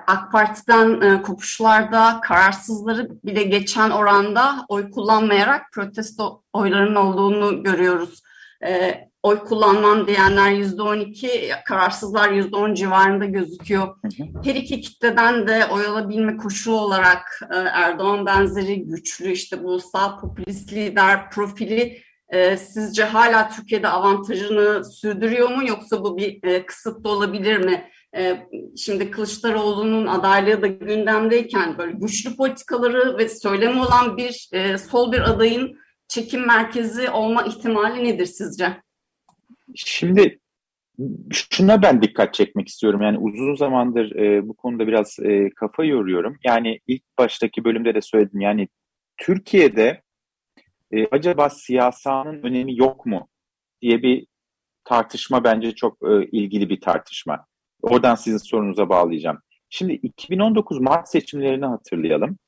AK 0.07 0.33
Parti'den 0.33 1.01
e, 1.01 1.23
kopuşlarda 1.23 2.21
kararsızları 2.23 3.09
bile 3.25 3.43
geçen 3.43 3.91
oranda 3.91 4.67
oy 4.69 4.91
kullanmayarak 4.91 5.73
protesto 5.73 6.43
oylarının 6.53 6.95
olduğunu 6.95 7.63
görüyoruz. 7.63 8.23
E, 8.67 8.95
oy 9.23 9.39
kullanmam 9.39 10.07
diyenler 10.07 10.51
yüzde 10.51 10.83
on 10.83 10.99
iki, 10.99 11.51
kararsızlar 11.67 12.31
yüzde 12.31 12.57
on 12.57 12.75
civarında 12.75 13.25
gözüküyor. 13.25 13.97
Her 14.45 14.55
iki 14.55 14.81
kitleden 14.81 15.47
de 15.47 15.67
oy 15.67 15.87
alabilme 15.87 16.37
koşulu 16.37 16.81
olarak 16.81 17.41
Erdoğan 17.73 18.27
benzeri 18.27 18.85
güçlü 18.85 19.33
işte 19.33 19.63
bu 19.63 19.81
sağ 19.81 20.17
popülist 20.17 20.73
lider 20.73 21.31
profili 21.31 22.03
sizce 22.59 23.05
hala 23.05 23.49
Türkiye'de 23.49 23.89
avantajını 23.89 24.85
sürdürüyor 24.85 25.49
mu 25.49 25.69
yoksa 25.69 26.05
bu 26.05 26.17
bir 26.17 26.45
e, 26.45 26.67
kısıtlı 26.67 27.11
olabilir 27.11 27.57
mi? 27.57 27.91
Ee, 28.17 28.49
şimdi 28.77 29.11
Kılıçdaroğlu'nun 29.11 30.07
adaylığı 30.07 30.63
da 30.63 30.67
gündemdeyken 30.67 31.79
böyle 31.79 31.93
güçlü 31.93 32.37
politikaları 32.37 33.19
ve 33.19 33.29
söylemi 33.29 33.81
olan 33.81 34.17
bir 34.17 34.49
e, 34.53 34.79
sol 34.79 35.13
bir 35.13 35.21
adayın 35.21 35.79
çekim 36.09 36.47
merkezi 36.47 37.11
olma 37.11 37.43
ihtimali 37.43 38.05
nedir 38.05 38.27
sizce? 38.27 38.83
Şimdi 39.75 40.39
şuna 41.31 41.83
ben 41.83 42.03
dikkat 42.03 42.35
çekmek 42.35 42.69
istiyorum. 42.69 43.03
Yani 43.03 43.19
uzun 43.19 43.55
zamandır 43.55 44.17
e, 44.17 44.49
bu 44.49 44.55
konuda 44.55 44.87
biraz 44.87 45.19
e, 45.19 45.51
kafa 45.51 45.85
yoruyorum. 45.85 46.37
Yani 46.45 46.81
ilk 46.87 47.03
baştaki 47.19 47.65
bölümde 47.65 47.95
de 47.95 48.01
söyledim. 48.01 48.41
Yani 48.41 48.69
Türkiye'de 49.17 50.03
acaba 51.11 51.51
siyasanın 51.51 52.43
önemi 52.43 52.79
yok 52.79 53.07
mu 53.07 53.29
diye 53.83 54.03
bir 54.03 54.27
tartışma 54.85 55.45
bence 55.45 55.75
çok 55.75 55.99
e, 56.03 56.27
ilgili 56.33 56.69
bir 56.69 56.81
tartışma. 56.81 57.47
Oradan 57.85 58.15
sizin 58.15 58.39
sorunuza 58.39 58.89
bağlayacağım. 58.89 59.39
Şimdi 59.71 59.93
2019 59.93 60.81
Mart 60.81 61.09
seçimlerini 61.09 61.67
hatırlayalım. 61.67 62.39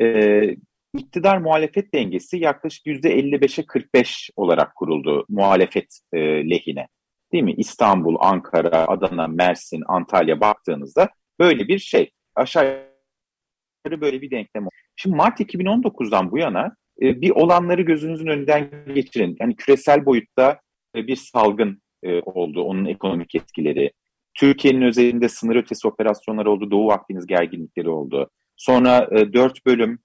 Ee, 0.00 0.56
iktidar 0.94 1.38
muhalefet 1.38 1.94
dengesi 1.94 2.36
yaklaşık 2.36 2.86
%55'e 2.86 3.66
45 3.66 4.30
olarak 4.36 4.74
kuruldu 4.74 5.26
muhalefet 5.28 6.00
e, 6.12 6.18
lehine. 6.50 6.88
Değil 7.32 7.44
mi? 7.44 7.52
İstanbul, 7.52 8.16
Ankara, 8.20 8.88
Adana, 8.88 9.26
Mersin, 9.26 9.82
Antalya 9.86 10.40
baktığınızda 10.40 11.08
böyle 11.40 11.68
bir 11.68 11.78
şey. 11.78 12.10
Aşağı 12.34 12.64
yukarı 12.64 14.00
böyle 14.00 14.22
bir 14.22 14.30
denklem. 14.30 14.66
Şimdi 14.96 15.16
Mart 15.16 15.40
2019'dan 15.40 16.30
bu 16.30 16.38
yana 16.38 16.76
e, 17.02 17.20
bir 17.20 17.30
olanları 17.30 17.82
gözünüzün 17.82 18.26
önünden 18.26 18.70
geçirin. 18.94 19.36
Yani 19.40 19.56
küresel 19.56 20.06
boyutta 20.06 20.60
e, 20.96 21.06
bir 21.06 21.16
salgın 21.16 21.82
e, 22.02 22.20
oldu, 22.20 22.62
onun 22.62 22.84
ekonomik 22.84 23.34
etkileri, 23.34 23.92
Türkiye'nin 24.34 24.82
özelinde 24.82 25.28
sınır 25.28 25.56
ötesi 25.56 25.88
operasyonlar 25.88 26.46
oldu, 26.46 26.70
Doğu 26.70 26.92
Akdeniz 26.92 27.26
gerginlikleri 27.26 27.88
oldu. 27.88 28.30
Sonra 28.56 29.08
e, 29.12 29.32
dört 29.32 29.66
bölüm 29.66 29.98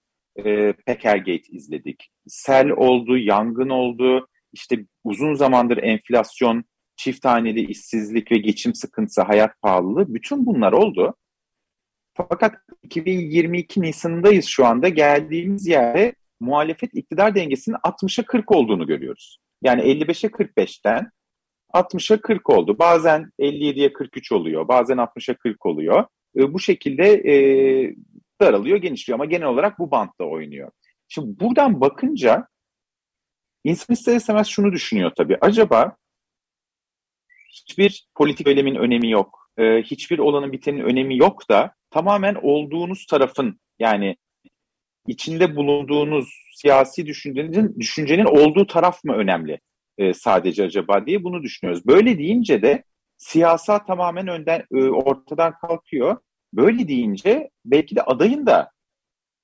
e, 0.45 0.73
Pekergate 0.73 1.51
izledik. 1.51 2.09
Sel 2.27 2.69
oldu, 2.69 3.17
yangın 3.17 3.69
oldu, 3.69 4.27
işte 4.53 4.85
uzun 5.03 5.33
zamandır 5.33 5.77
enflasyon, 5.77 6.63
çift 6.95 7.25
haneli 7.25 7.61
işsizlik 7.61 8.31
ve 8.31 8.37
geçim 8.37 8.75
sıkıntısı, 8.75 9.21
hayat 9.21 9.61
pahalılığı 9.61 10.13
bütün 10.13 10.45
bunlar 10.45 10.71
oldu. 10.71 11.15
Fakat 12.13 12.55
2022 12.83 13.81
Nisan'ındayız 13.81 14.45
şu 14.45 14.65
anda. 14.65 14.89
Geldiğimiz 14.89 15.67
yerde 15.67 16.15
muhalefet 16.39 16.93
iktidar 16.93 17.35
dengesinin 17.35 17.75
60'a 17.75 18.25
40 18.25 18.51
olduğunu 18.51 18.87
görüyoruz. 18.87 19.39
Yani 19.61 19.81
55'e 19.81 20.29
45'ten 20.29 21.11
60'a 21.73 22.21
40 22.21 22.49
oldu. 22.49 22.79
Bazen 22.79 23.31
57'ye 23.39 23.93
43 23.93 24.31
oluyor. 24.31 24.67
Bazen 24.67 24.97
60'a 24.97 25.35
40 25.35 25.65
oluyor. 25.65 26.05
E, 26.37 26.53
bu 26.53 26.59
şekilde 26.59 27.13
e, 27.13 27.35
daralıyor, 28.41 28.77
genişliyor 28.77 29.19
ama 29.19 29.25
genel 29.25 29.47
olarak 29.47 29.79
bu 29.79 29.91
bantta 29.91 30.23
oynuyor. 30.23 30.71
Şimdi 31.07 31.39
buradan 31.39 31.81
bakınca 31.81 32.47
insan 33.63 33.93
ister 33.93 34.15
istemez 34.15 34.47
şunu 34.47 34.71
düşünüyor 34.71 35.11
tabii. 35.17 35.37
Acaba 35.41 35.95
hiçbir 37.49 38.07
politik 38.15 38.47
söylemin 38.47 38.75
önemi 38.75 39.11
yok. 39.11 39.49
E, 39.57 39.81
hiçbir 39.81 40.19
olanın 40.19 40.51
bitenin 40.51 40.81
önemi 40.81 41.17
yok 41.17 41.49
da 41.49 41.73
tamamen 41.91 42.35
olduğunuz 42.41 43.05
tarafın 43.05 43.59
yani 43.79 44.17
içinde 45.07 45.55
bulunduğunuz 45.55 46.29
siyasi 46.55 47.05
düşüncenin, 47.05 47.75
düşüncenin 47.79 48.25
olduğu 48.25 48.67
taraf 48.67 49.03
mı 49.03 49.13
önemli? 49.13 49.59
E, 49.97 50.13
sadece 50.13 50.63
acaba 50.63 51.05
diye 51.05 51.23
bunu 51.23 51.43
düşünüyoruz. 51.43 51.87
Böyle 51.87 52.17
deyince 52.17 52.61
de 52.61 52.83
siyasa 53.17 53.85
tamamen 53.85 54.27
önden 54.27 54.63
e, 54.73 54.83
ortadan 54.83 55.53
kalkıyor. 55.61 56.17
Böyle 56.53 56.87
deyince 56.87 57.49
belki 57.65 57.95
de 57.95 58.01
adayın 58.01 58.45
da 58.45 58.71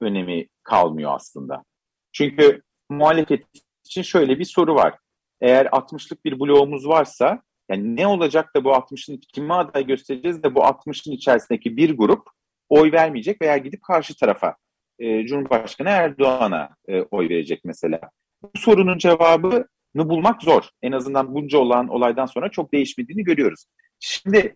önemi 0.01 0.47
kalmıyor 0.63 1.15
aslında. 1.15 1.63
Çünkü 2.11 2.61
muhalefet 2.89 3.45
için 3.85 4.01
şöyle 4.01 4.39
bir 4.39 4.45
soru 4.45 4.75
var. 4.75 4.97
Eğer 5.41 5.65
60'lık 5.65 6.25
bir 6.25 6.39
bloğumuz 6.39 6.87
varsa 6.87 7.41
Yani 7.69 7.95
ne 7.95 8.07
olacak 8.07 8.55
da 8.55 8.63
bu 8.63 8.69
60'ın 8.69 9.21
kime 9.33 9.53
aday 9.53 9.85
göstereceğiz 9.85 10.43
de 10.43 10.55
bu 10.55 10.59
60'ın 10.59 11.13
içerisindeki 11.13 11.77
bir 11.77 11.97
grup 11.97 12.27
oy 12.69 12.91
vermeyecek 12.91 13.41
veya 13.41 13.57
gidip 13.57 13.83
karşı 13.83 14.15
tarafa 14.15 14.55
e, 14.99 15.25
Cumhurbaşkanı 15.25 15.89
Erdoğan'a 15.89 16.69
e, 16.87 17.01
oy 17.01 17.29
verecek 17.29 17.61
mesela. 17.65 17.99
Bu 18.43 18.51
sorunun 18.55 18.97
cevabını 18.97 19.67
bulmak 19.95 20.43
zor. 20.43 20.63
En 20.81 20.91
azından 20.91 21.33
bunca 21.35 21.57
olan 21.57 21.87
olaydan 21.87 22.25
sonra 22.25 22.49
çok 22.49 22.73
değişmediğini 22.73 23.23
görüyoruz. 23.23 23.65
Şimdi 23.99 24.55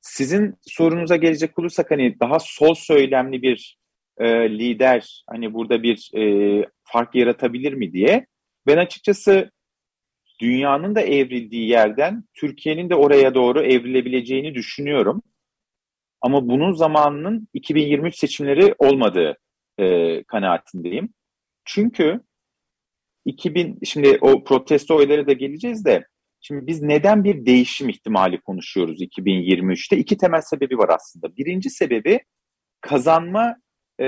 sizin 0.00 0.54
sorunuza 0.62 1.16
gelecek 1.16 1.58
olursak 1.58 1.90
hani 1.90 2.20
daha 2.20 2.38
sol 2.38 2.74
söylemli 2.74 3.42
bir 3.42 3.78
e, 4.18 4.50
lider 4.50 5.24
hani 5.30 5.54
burada 5.54 5.82
bir 5.82 6.10
e, 6.16 6.64
fark 6.84 7.14
yaratabilir 7.14 7.72
mi 7.72 7.92
diye 7.92 8.26
ben 8.66 8.76
açıkçası 8.76 9.50
dünyanın 10.40 10.94
da 10.94 11.00
evrildiği 11.00 11.68
yerden 11.68 12.24
Türkiye'nin 12.34 12.90
de 12.90 12.94
oraya 12.94 13.34
doğru 13.34 13.62
evrilebileceğini 13.62 14.54
düşünüyorum. 14.54 15.22
Ama 16.20 16.48
bunun 16.48 16.72
zamanının 16.72 17.48
2023 17.54 18.18
seçimleri 18.18 18.74
olmadığı 18.78 19.36
e, 19.78 20.22
kanaatindeyim. 20.24 21.08
Çünkü 21.64 22.20
2000 23.26 23.78
şimdi 23.84 24.18
o 24.20 24.44
protesto 24.44 24.96
oyları 24.96 25.26
da 25.26 25.32
geleceğiz 25.32 25.84
de 25.84 26.06
şimdi 26.40 26.66
biz 26.66 26.82
neden 26.82 27.24
bir 27.24 27.46
değişim 27.46 27.88
ihtimali 27.88 28.40
konuşuyoruz 28.40 29.02
2023'te? 29.02 29.96
İki 29.96 30.16
temel 30.16 30.40
sebebi 30.40 30.78
var 30.78 30.88
aslında. 30.88 31.36
Birinci 31.36 31.70
sebebi 31.70 32.20
kazanma 32.80 33.56
e, 34.00 34.04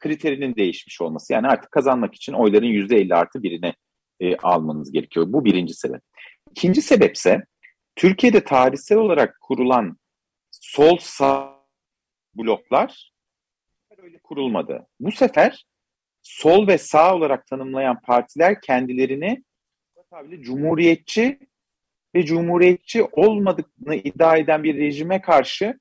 kriterinin 0.00 0.56
değişmiş 0.56 1.00
olması. 1.00 1.32
Yani 1.32 1.46
artık 1.46 1.70
kazanmak 1.70 2.14
için 2.14 2.32
oyların 2.32 2.66
%50 2.66 3.14
artı 3.14 3.42
birini 3.42 3.74
e, 4.20 4.36
almanız 4.36 4.92
gerekiyor. 4.92 5.26
Bu 5.28 5.44
birinci 5.44 5.74
sebep. 5.74 6.00
İkinci 6.50 6.82
sebepse 6.82 7.44
Türkiye'de 7.96 8.44
tarihsel 8.44 8.98
olarak 8.98 9.36
kurulan 9.40 9.96
sol 10.50 10.98
sağ 11.00 11.60
bloklar 12.34 13.12
öyle 14.02 14.18
kurulmadı. 14.18 14.86
Bu 15.00 15.12
sefer 15.12 15.64
sol 16.22 16.66
ve 16.66 16.78
sağ 16.78 17.14
olarak 17.14 17.46
tanımlayan 17.46 18.00
partiler 18.00 18.60
kendilerini 18.60 19.44
tabiri 20.10 20.42
cumhuriyetçi 20.42 21.38
ve 22.14 22.24
cumhuriyetçi 22.24 23.02
olmadıklarını 23.02 23.94
iddia 23.94 24.36
eden 24.36 24.62
bir 24.62 24.76
rejime 24.76 25.20
karşı 25.20 25.78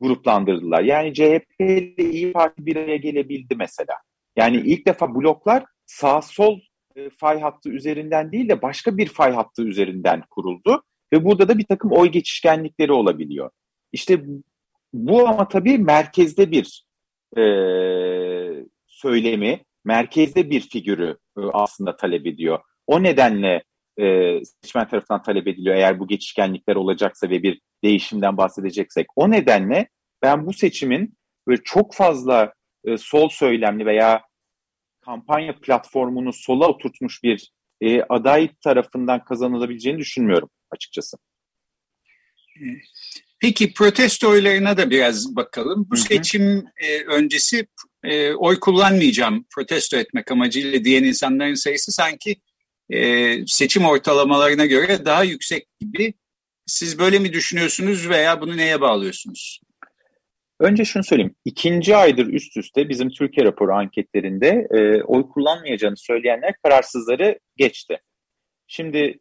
gruplandırdılar. 0.00 0.82
Yani 0.82 1.14
CHP 1.14 1.60
ile 1.60 2.10
İyi 2.10 2.32
Parti 2.32 2.66
bir 2.66 2.76
araya 2.76 2.96
gelebildi 2.96 3.54
mesela. 3.56 3.94
Yani 4.36 4.56
ilk 4.56 4.86
defa 4.86 5.14
bloklar 5.14 5.64
sağ 5.86 6.22
sol 6.22 6.60
e, 6.96 7.10
fay 7.10 7.40
hattı 7.40 7.70
üzerinden 7.70 8.32
değil 8.32 8.48
de 8.48 8.62
başka 8.62 8.96
bir 8.96 9.06
fay 9.06 9.32
hattı 9.32 9.62
üzerinden 9.62 10.22
kuruldu. 10.30 10.82
Ve 11.12 11.24
burada 11.24 11.48
da 11.48 11.58
bir 11.58 11.64
takım 11.64 11.92
oy 11.92 12.08
geçişkenlikleri 12.08 12.92
olabiliyor. 12.92 13.50
İşte 13.92 14.24
bu 14.92 15.28
ama 15.28 15.48
tabii 15.48 15.78
merkezde 15.78 16.50
bir 16.50 16.84
e, 17.36 17.42
söylemi, 18.96 19.64
merkezde 19.84 20.50
bir 20.50 20.60
figürü 20.60 21.18
e, 21.38 21.40
aslında 21.52 21.96
talep 21.96 22.26
ediyor. 22.26 22.58
O 22.86 23.02
nedenle 23.02 23.62
e, 24.00 24.38
seçmen 24.62 24.88
tarafından 24.88 25.22
talep 25.22 25.46
ediliyor 25.46 25.76
eğer 25.76 25.98
bu 25.98 26.08
geçişkenlikler 26.08 26.76
olacaksa 26.76 27.30
ve 27.30 27.42
bir 27.42 27.60
değişimden 27.84 28.36
bahsedeceksek. 28.36 29.06
O 29.16 29.30
nedenle 29.30 29.88
ben 30.22 30.46
bu 30.46 30.52
seçimin 30.52 31.14
böyle 31.46 31.62
çok 31.64 31.94
fazla 31.94 32.52
e, 32.84 32.96
sol 32.96 33.28
söylemli 33.28 33.86
veya 33.86 34.22
kampanya 35.00 35.60
platformunu 35.60 36.32
sola 36.32 36.68
oturtmuş 36.68 37.22
bir 37.22 37.52
e, 37.80 38.02
aday 38.02 38.50
tarafından 38.64 39.24
kazanılabileceğini 39.24 39.98
düşünmüyorum 39.98 40.50
açıkçası. 40.70 41.16
Peki 43.40 43.74
protesto 43.74 44.28
oylarına 44.28 44.76
da 44.76 44.90
biraz 44.90 45.36
bakalım. 45.36 45.86
Bu 45.90 45.96
Hı-hı. 45.96 46.04
seçim 46.04 46.64
e, 46.76 47.04
öncesi 47.04 47.66
e, 48.06 48.34
oy 48.34 48.60
kullanmayacağım 48.60 49.46
protesto 49.54 49.96
etmek 49.96 50.30
amacıyla 50.30 50.84
diyen 50.84 51.04
insanların 51.04 51.54
sayısı 51.54 51.92
sanki 51.92 52.36
e, 52.90 53.36
seçim 53.46 53.84
ortalamalarına 53.84 54.66
göre 54.66 55.04
daha 55.04 55.24
yüksek 55.24 55.66
gibi. 55.80 56.14
Siz 56.66 56.98
böyle 56.98 57.18
mi 57.18 57.32
düşünüyorsunuz 57.32 58.08
veya 58.08 58.40
bunu 58.40 58.56
neye 58.56 58.80
bağlıyorsunuz? 58.80 59.60
Önce 60.60 60.84
şunu 60.84 61.04
söyleyeyim. 61.04 61.34
İkinci 61.44 61.96
aydır 61.96 62.26
üst 62.26 62.56
üste 62.56 62.88
bizim 62.88 63.10
Türkiye 63.10 63.46
raporu 63.46 63.72
anketlerinde 63.72 64.66
e, 64.70 65.02
oy 65.02 65.28
kullanmayacağını 65.28 65.96
söyleyenler 65.96 66.54
kararsızları 66.62 67.38
geçti. 67.56 67.98
Şimdi 68.66 69.18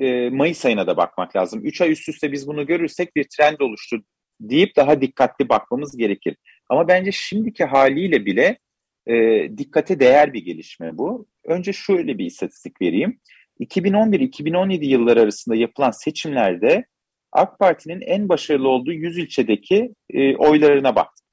e, 0.00 0.30
Mayıs 0.30 0.64
ayına 0.64 0.86
da 0.86 0.96
bakmak 0.96 1.36
lazım. 1.36 1.66
Üç 1.66 1.80
ay 1.80 1.92
üst 1.92 2.08
üste 2.08 2.32
biz 2.32 2.46
bunu 2.46 2.66
görürsek 2.66 3.16
bir 3.16 3.26
trend 3.36 3.60
oluştu 3.60 3.96
deyip 4.40 4.76
daha 4.76 5.00
dikkatli 5.00 5.48
bakmamız 5.48 5.96
gerekir. 5.96 6.36
Ama 6.72 6.88
bence 6.88 7.12
şimdiki 7.12 7.64
haliyle 7.64 8.26
bile 8.26 8.58
e, 9.06 9.48
dikkate 9.58 10.00
değer 10.00 10.32
bir 10.32 10.44
gelişme 10.44 10.98
bu. 10.98 11.28
Önce 11.44 11.72
şöyle 11.72 12.18
bir 12.18 12.26
istatistik 12.26 12.82
vereyim. 12.82 13.20
2011-2017 13.60 14.84
yılları 14.84 15.20
arasında 15.20 15.56
yapılan 15.56 15.90
seçimlerde 15.90 16.84
AK 17.32 17.58
Parti'nin 17.58 18.00
en 18.00 18.28
başarılı 18.28 18.68
olduğu 18.68 18.92
100 18.92 19.18
ilçedeki 19.18 19.94
e, 20.10 20.36
oylarına 20.36 20.96
baktık. 20.96 21.26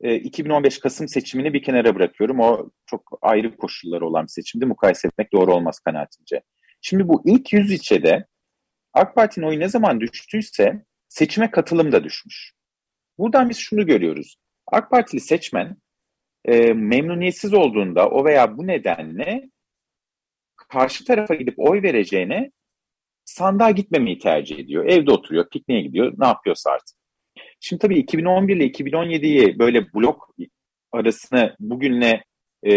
E, 0.00 0.16
2015 0.16 0.78
Kasım 0.78 1.08
seçimini 1.08 1.52
bir 1.52 1.62
kenara 1.62 1.94
bırakıyorum. 1.94 2.40
O 2.40 2.70
çok 2.86 3.18
ayrı 3.22 3.56
koşulları 3.56 4.06
olan 4.06 4.22
bir 4.24 4.32
seçimdi. 4.32 4.66
Mukayese 4.66 5.08
etmek 5.08 5.32
doğru 5.32 5.54
olmaz 5.54 5.78
kanaatimce. 5.78 6.42
Şimdi 6.80 7.08
bu 7.08 7.22
ilk 7.24 7.52
100 7.52 7.72
ilçede 7.72 8.26
AK 8.92 9.14
Parti'nin 9.14 9.46
oyu 9.46 9.60
ne 9.60 9.68
zaman 9.68 10.00
düştüyse 10.00 10.84
seçime 11.08 11.50
katılım 11.50 11.92
da 11.92 12.04
düşmüş. 12.04 12.52
Buradan 13.18 13.50
biz 13.50 13.56
şunu 13.58 13.86
görüyoruz. 13.86 14.36
AK 14.66 14.90
Partili 14.90 15.20
seçmen 15.20 15.76
e, 16.44 16.72
memnuniyetsiz 16.72 17.54
olduğunda 17.54 18.08
o 18.08 18.24
veya 18.24 18.56
bu 18.58 18.66
nedenle 18.66 19.50
karşı 20.68 21.04
tarafa 21.04 21.34
gidip 21.34 21.54
oy 21.58 21.82
vereceğine 21.82 22.50
sandığa 23.24 23.70
gitmemeyi 23.70 24.18
tercih 24.18 24.58
ediyor. 24.58 24.84
Evde 24.84 25.10
oturuyor, 25.10 25.50
pikniğe 25.50 25.80
gidiyor, 25.80 26.14
ne 26.18 26.26
yapıyorsa 26.26 26.70
artık. 26.70 26.96
Şimdi 27.60 27.80
tabii 27.80 27.98
2011 27.98 28.56
ile 28.56 28.66
2017'yi 28.66 29.58
böyle 29.58 29.92
blok 29.94 30.34
arasını 30.92 31.56
bugünle 31.60 32.24
e, 32.66 32.70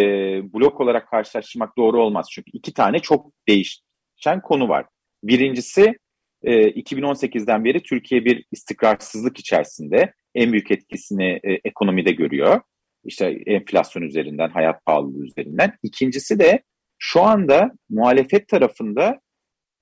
blok 0.54 0.82
olarak 0.82 1.10
karşılaştırmak 1.10 1.78
doğru 1.78 2.04
olmaz. 2.04 2.28
Çünkü 2.32 2.52
iki 2.54 2.74
tane 2.74 3.00
çok 3.00 3.32
değişen 3.48 4.42
konu 4.44 4.70
var. 4.70 4.86
Birincisi 5.24 5.98
e, 6.44 6.70
2018'den 6.70 7.66
beri 7.66 7.84
Türkiye 7.84 8.26
bir 8.26 8.46
istikrarsızlık 8.52 9.40
içerisinde 9.40 10.14
en 10.36 10.52
büyük 10.52 10.72
etkisini 10.72 11.40
e, 11.44 11.60
ekonomide 11.64 12.12
görüyor. 12.12 12.62
İşte 13.06 13.26
enflasyon 13.46 14.04
üzerinden, 14.04 14.50
hayat 14.50 14.86
pahalılığı 14.86 15.26
üzerinden. 15.26 15.74
İkincisi 15.84 16.40
de 16.40 16.64
şu 16.98 17.22
anda 17.22 17.72
muhalefet 17.90 18.48
tarafında 18.48 19.20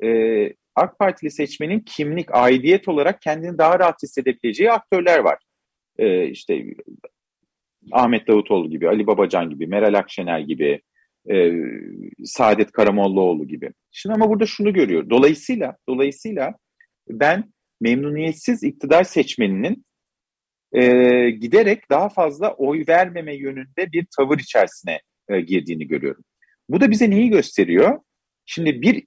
e, 0.03 0.09
AK 0.75 0.99
Partili 0.99 1.31
seçmenin 1.31 1.79
kimlik, 1.79 2.35
aidiyet 2.35 2.87
olarak 2.87 3.21
kendini 3.21 3.57
daha 3.57 3.79
rahat 3.79 4.03
hissedebileceği 4.03 4.71
aktörler 4.71 5.19
var. 5.19 5.37
E, 5.97 6.29
işte 6.29 6.63
Ahmet 7.91 8.27
Davutoğlu 8.27 8.69
gibi, 8.69 8.89
Ali 8.89 9.07
Babacan 9.07 9.49
gibi, 9.49 9.67
Meral 9.67 9.93
Akşener 9.93 10.39
gibi, 10.39 10.81
e, 11.31 11.51
Saadet 12.23 12.71
Karamollaoğlu 12.71 13.47
gibi. 13.47 13.71
Şimdi 13.91 14.13
ama 14.15 14.29
burada 14.29 14.45
şunu 14.45 14.73
görüyor. 14.73 15.09
Dolayısıyla, 15.09 15.77
dolayısıyla 15.89 16.53
ben 17.09 17.53
memnuniyetsiz 17.81 18.63
iktidar 18.63 19.03
seçmeninin 19.03 19.85
e, 20.73 20.81
giderek 21.29 21.89
daha 21.89 22.09
fazla 22.09 22.53
oy 22.53 22.83
vermeme 22.87 23.35
yönünde 23.35 23.91
bir 23.91 24.07
tavır 24.17 24.39
içerisine 24.39 25.01
e, 25.29 25.41
girdiğini 25.41 25.87
görüyorum. 25.87 26.23
Bu 26.69 26.81
da 26.81 26.91
bize 26.91 27.09
neyi 27.09 27.29
gösteriyor? 27.29 27.99
Şimdi 28.45 28.81
bir 28.81 29.03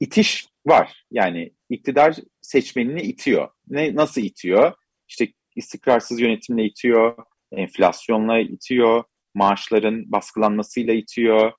itiş 0.00 0.46
var. 0.66 1.04
Yani 1.10 1.52
iktidar 1.70 2.16
seçmenini 2.40 3.02
itiyor. 3.02 3.48
Ne 3.68 3.94
nasıl 3.94 4.20
itiyor? 4.20 4.72
İşte 5.08 5.28
istikrarsız 5.56 6.20
yönetimle 6.20 6.64
itiyor, 6.64 7.16
enflasyonla 7.52 8.38
itiyor, 8.38 9.04
maaşların 9.34 10.12
baskılanmasıyla 10.12 10.94
itiyor, 10.94 11.52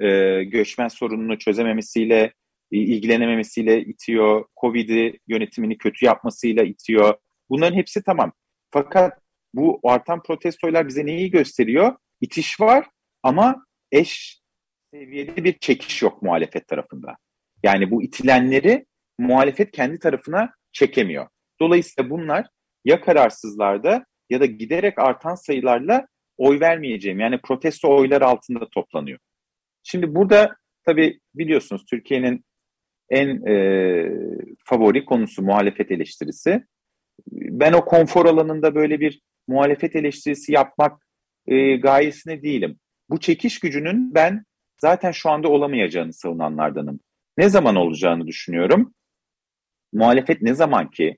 e, 0.00 0.44
göçmen 0.44 0.88
sorununu 0.88 1.38
çözememesiyle, 1.38 2.32
ilgilenememesiyle 2.70 3.84
itiyor, 3.84 4.44
Covid'i 4.60 5.18
yönetimini 5.28 5.78
kötü 5.78 6.06
yapmasıyla 6.06 6.62
itiyor. 6.62 7.14
Bunların 7.50 7.76
hepsi 7.76 8.02
tamam. 8.02 8.32
Fakat 8.70 9.18
bu 9.54 9.80
artan 9.84 10.22
protestoylar 10.22 10.88
bize 10.88 11.06
neyi 11.06 11.30
gösteriyor? 11.30 11.96
İtiş 12.20 12.60
var 12.60 12.86
ama 13.22 13.66
eş 13.92 14.40
seviyede 14.94 15.44
bir 15.44 15.58
çekiş 15.58 16.02
yok 16.02 16.22
muhalefet 16.22 16.68
tarafında. 16.68 17.16
Yani 17.62 17.90
bu 17.90 18.02
itilenleri 18.02 18.86
muhalefet 19.18 19.70
kendi 19.70 19.98
tarafına 19.98 20.50
çekemiyor. 20.72 21.28
Dolayısıyla 21.60 22.10
bunlar 22.10 22.46
ya 22.84 23.00
kararsızlarda 23.00 24.04
ya 24.30 24.40
da 24.40 24.46
giderek 24.46 24.98
artan 24.98 25.34
sayılarla 25.34 26.06
oy 26.36 26.60
vermeyeceğim 26.60 27.20
yani 27.20 27.40
protesto 27.40 27.96
oylar 27.96 28.22
altında 28.22 28.68
toplanıyor. 28.74 29.18
Şimdi 29.82 30.14
burada 30.14 30.56
tabii 30.84 31.20
biliyorsunuz 31.34 31.84
Türkiye'nin 31.90 32.44
en 33.10 33.46
e, 33.46 33.54
favori 34.64 35.04
konusu 35.04 35.42
muhalefet 35.42 35.90
eleştirisi. 35.90 36.64
Ben 37.32 37.72
o 37.72 37.84
konfor 37.84 38.26
alanında 38.26 38.74
böyle 38.74 39.00
bir 39.00 39.20
muhalefet 39.48 39.96
eleştirisi 39.96 40.52
yapmak 40.52 41.06
e, 41.46 41.76
gayesine 41.76 42.42
değilim. 42.42 42.78
Bu 43.10 43.20
çekiş 43.20 43.60
gücünün 43.60 44.14
ben 44.14 44.44
zaten 44.80 45.10
şu 45.10 45.30
anda 45.30 45.48
olamayacağını 45.48 46.12
savunanlardanım. 46.12 47.00
Ne 47.36 47.48
zaman 47.48 47.76
olacağını 47.76 48.26
düşünüyorum. 48.26 48.94
Muhalefet 49.92 50.42
ne 50.42 50.54
zaman 50.54 50.90
ki 50.90 51.16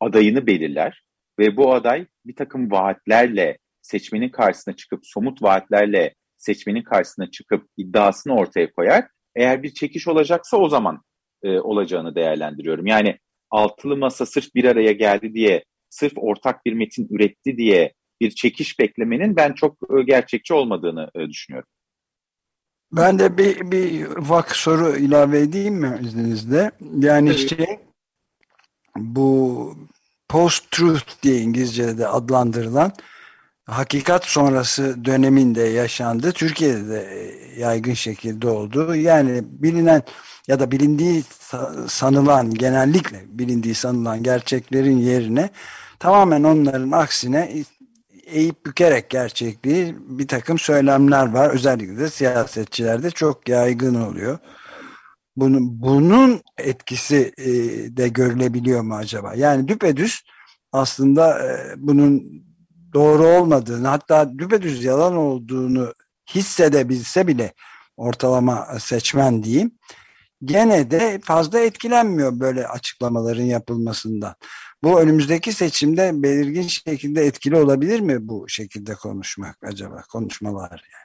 adayını 0.00 0.46
belirler 0.46 1.04
ve 1.38 1.56
bu 1.56 1.74
aday 1.74 2.06
bir 2.26 2.36
takım 2.36 2.70
vaatlerle 2.70 3.58
seçmenin 3.82 4.28
karşısına 4.28 4.76
çıkıp 4.76 5.00
somut 5.02 5.42
vaatlerle 5.42 6.14
seçmenin 6.36 6.82
karşısına 6.82 7.30
çıkıp 7.30 7.68
iddiasını 7.76 8.36
ortaya 8.36 8.72
koyar. 8.72 9.04
Eğer 9.34 9.62
bir 9.62 9.74
çekiş 9.74 10.08
olacaksa 10.08 10.56
o 10.56 10.68
zaman 10.68 11.02
e, 11.42 11.58
olacağını 11.58 12.14
değerlendiriyorum. 12.14 12.86
Yani 12.86 13.18
altılı 13.54 13.96
masa 13.96 14.26
sırf 14.26 14.54
bir 14.54 14.64
araya 14.64 14.92
geldi 14.92 15.34
diye, 15.34 15.64
sırf 15.90 16.12
ortak 16.16 16.66
bir 16.66 16.72
metin 16.72 17.08
üretti 17.10 17.56
diye 17.56 17.94
bir 18.20 18.30
çekiş 18.30 18.78
beklemenin 18.78 19.36
ben 19.36 19.52
çok 19.52 19.76
e, 19.98 20.02
gerçekçi 20.02 20.54
olmadığını 20.54 21.10
e, 21.14 21.28
düşünüyorum. 21.28 21.68
Ben 22.92 23.18
de 23.18 23.38
bir, 23.38 23.70
bir 23.70 24.06
ufak 24.06 24.56
soru 24.56 24.96
ilave 24.96 25.40
edeyim 25.40 25.74
mi 25.74 25.98
izninizle? 26.02 26.70
Yani 26.98 27.28
evet. 27.28 27.48
şey 27.48 27.78
bu 28.96 29.76
post-truth 30.28 31.22
diye 31.22 31.40
İngilizce'de 31.40 32.08
adlandırılan 32.08 32.92
hakikat 33.66 34.24
sonrası 34.24 35.04
döneminde 35.04 35.62
yaşandı. 35.62 36.32
Türkiye'de 36.32 36.88
de 36.88 37.34
yaygın 37.58 37.94
şekilde 37.94 38.48
oldu. 38.48 38.94
Yani 38.94 39.42
bilinen 39.44 40.02
ya 40.48 40.60
da 40.60 40.70
bilindiği 40.70 41.24
sanılan 41.88 42.54
genellikle 42.54 43.24
bilindiği 43.28 43.74
sanılan 43.74 44.22
gerçeklerin 44.22 44.98
yerine 44.98 45.50
tamamen 45.98 46.44
onların 46.44 46.90
aksine 46.90 47.64
eğip 48.26 48.66
bükerek 48.66 49.10
gerçekliği 49.10 49.96
bir 49.98 50.28
takım 50.28 50.58
söylemler 50.58 51.32
var. 51.32 51.50
Özellikle 51.50 51.98
de 51.98 52.10
siyasetçilerde 52.10 53.10
çok 53.10 53.48
yaygın 53.48 53.94
oluyor. 53.94 54.38
Bunun, 55.36 55.82
bunun 55.82 56.40
etkisi 56.58 57.32
e, 57.38 57.46
de 57.96 58.08
görülebiliyor 58.08 58.80
mu 58.80 58.96
acaba? 58.96 59.34
Yani 59.34 59.68
düpedüz 59.68 60.22
aslında 60.72 61.38
e, 61.44 61.74
bunun 61.76 62.44
doğru 62.94 63.26
olmadığını 63.26 63.88
hatta 63.88 64.38
düpedüz 64.38 64.84
yalan 64.84 65.16
olduğunu 65.16 65.92
hissedebilse 66.34 67.26
bile 67.26 67.52
ortalama 67.96 68.66
seçmen 68.78 69.42
diyeyim 69.42 69.72
gene 70.44 70.90
de 70.90 71.20
fazla 71.22 71.58
etkilenmiyor 71.58 72.40
böyle 72.40 72.68
açıklamaların 72.68 73.42
yapılmasından. 73.42 74.34
Bu 74.82 75.00
önümüzdeki 75.00 75.52
seçimde 75.52 76.10
belirgin 76.14 76.62
şekilde 76.62 77.22
etkili 77.22 77.56
olabilir 77.56 78.00
mi 78.00 78.28
bu 78.28 78.48
şekilde 78.48 78.94
konuşmak 78.94 79.56
acaba 79.62 80.02
konuşmalar 80.12 80.70
yani? 80.70 81.04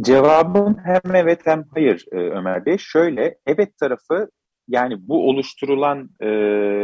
Cevabım 0.00 0.76
hem 0.84 1.14
evet 1.14 1.40
hem 1.44 1.64
hayır 1.74 2.04
e, 2.12 2.16
Ömer 2.16 2.66
Bey. 2.66 2.76
Şöyle 2.78 3.38
evet 3.46 3.78
tarafı 3.78 4.30
yani 4.68 5.08
bu 5.08 5.28
oluşturulan 5.28 6.10
e, 6.20 6.26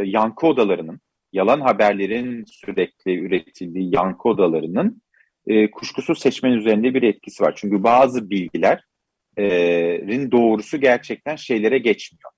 yankı 0.05 0.47
odalarının 0.47 1.01
yalan 1.33 1.61
haberlerin 1.61 2.45
sürekli 2.45 3.19
üretildiği 3.19 3.95
yankı 3.95 4.29
odalarının 4.29 5.03
e, 5.47 5.71
kuşkusuz 5.71 6.19
seçmen 6.19 6.53
üzerinde 6.53 6.95
bir 6.95 7.03
etkisi 7.03 7.43
var. 7.43 7.53
Çünkü 7.57 7.83
bazı 7.83 8.31
bilgilerin 8.31 10.33
doğrusu 10.33 10.81
gerçekten 10.81 11.37
şeylere 11.37 11.79
geçmiyor. 11.79 12.31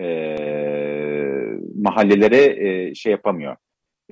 E, 0.00 0.04
mahallelere 1.74 2.68
e, 2.68 2.94
şey 2.94 3.12
yapamıyor, 3.12 3.56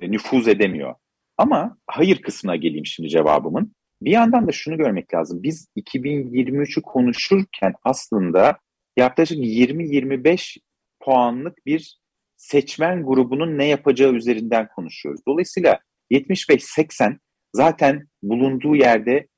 e, 0.01 0.11
nüfuz 0.11 0.49
edemiyor. 0.49 0.95
Ama 1.39 1.77
hayır 1.87 2.23
kısmına 2.23 2.57
geleyim 2.57 2.87
şimdi 2.87 3.09
cevabımın. 3.09 3.75
Bir 4.03 4.11
yandan 4.11 4.49
da 4.49 4.53
şunu 4.53 4.77
görmek 4.77 5.15
lazım. 5.15 5.43
Biz 5.43 5.69
2023'ü 5.77 6.83
konuşurken 6.83 7.75
aslında 7.85 8.59
yaklaşık 8.97 9.39
20-25 9.39 10.59
puanlık 11.01 11.67
bir 11.67 12.02
seçmen 12.43 13.05
grubunun 13.05 13.59
ne 13.59 13.67
yapacağı 13.67 14.13
üzerinden 14.13 14.69
konuşuyoruz. 14.69 15.21
Dolayısıyla 15.29 15.79
75-80 16.11 17.19
zaten 17.53 18.09
bulunduğu 18.23 18.77
yerde 18.77 19.29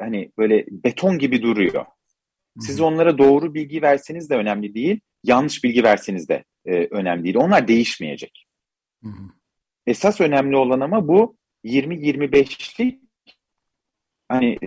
hani 0.00 0.32
böyle 0.38 0.66
beton 0.70 1.18
gibi 1.18 1.42
duruyor. 1.42 1.86
Siz 2.60 2.80
onlara 2.80 3.18
doğru 3.18 3.54
bilgi 3.54 3.82
verseniz 3.82 4.30
de 4.30 4.36
önemli 4.36 4.74
değil, 4.74 5.00
yanlış 5.24 5.64
bilgi 5.64 5.82
verseniz 5.82 6.28
de 6.28 6.44
e, 6.66 6.72
önemli 6.72 7.24
değil. 7.24 7.36
Onlar 7.36 7.68
değişmeyecek. 7.68 8.46
Hı 9.02 9.08
hı. 9.08 9.28
Esas 9.86 10.20
önemli 10.20 10.56
olan 10.56 10.80
ama 10.80 11.08
bu 11.08 11.36
20-25'lik 11.64 13.00
hani 14.28 14.58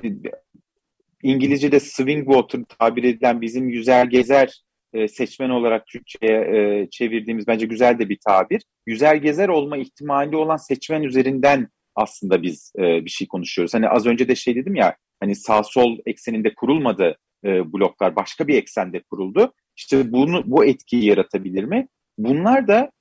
İngilizce'de 1.23 1.79
swing 1.79 2.29
voter 2.29 2.61
tabir 2.79 3.03
edilen 3.03 3.41
bizim 3.41 3.69
yüzer 3.69 4.05
gezer 4.05 4.64
e, 4.95 5.07
seçmen 5.07 5.49
olarak 5.49 5.87
Türkçe'ye 5.87 6.39
e, 6.39 6.89
çevirdiğimiz 6.89 7.47
bence 7.47 7.65
güzel 7.65 7.99
de 7.99 8.09
bir 8.09 8.19
tabir. 8.27 8.63
Yüzer 8.87 9.15
gezer 9.15 9.49
olma 9.49 9.77
ihtimali 9.77 10.37
olan 10.37 10.57
seçmen 10.57 11.03
üzerinden 11.03 11.67
aslında 11.95 12.43
biz 12.43 12.71
e, 12.77 13.05
bir 13.05 13.09
şey 13.09 13.27
konuşuyoruz. 13.27 13.73
Hani 13.73 13.89
az 13.89 14.05
önce 14.05 14.27
de 14.27 14.35
şey 14.35 14.55
dedim 14.55 14.75
ya 14.75 14.95
hani 15.19 15.35
sağ 15.35 15.63
sol 15.63 15.97
ekseninde 16.05 16.53
kurulmadı 16.53 17.17
e, 17.45 17.73
bloklar 17.73 18.15
başka 18.15 18.47
bir 18.47 18.57
eksende 18.57 19.03
kuruldu. 19.03 19.53
İşte 19.77 20.11
bunu 20.11 20.43
bu 20.45 20.65
etkiyi 20.65 21.05
yaratabilir 21.05 21.63
mi? 21.63 21.87
Bunlar 22.17 22.67
da 22.67 22.91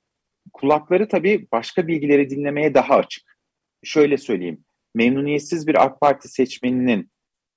kulakları 0.53 1.09
tabii 1.09 1.47
başka 1.53 1.87
bilgileri 1.87 2.31
dinlemeye 2.31 2.75
daha 2.75 2.95
açık. 2.95 3.39
Şöyle 3.85 4.17
söyleyeyim. 4.17 4.65
Memnuniyetsiz 4.95 5.67
bir 5.67 5.85
AK 5.85 6.01
Parti 6.01 6.29
seçmeninin 6.29 7.11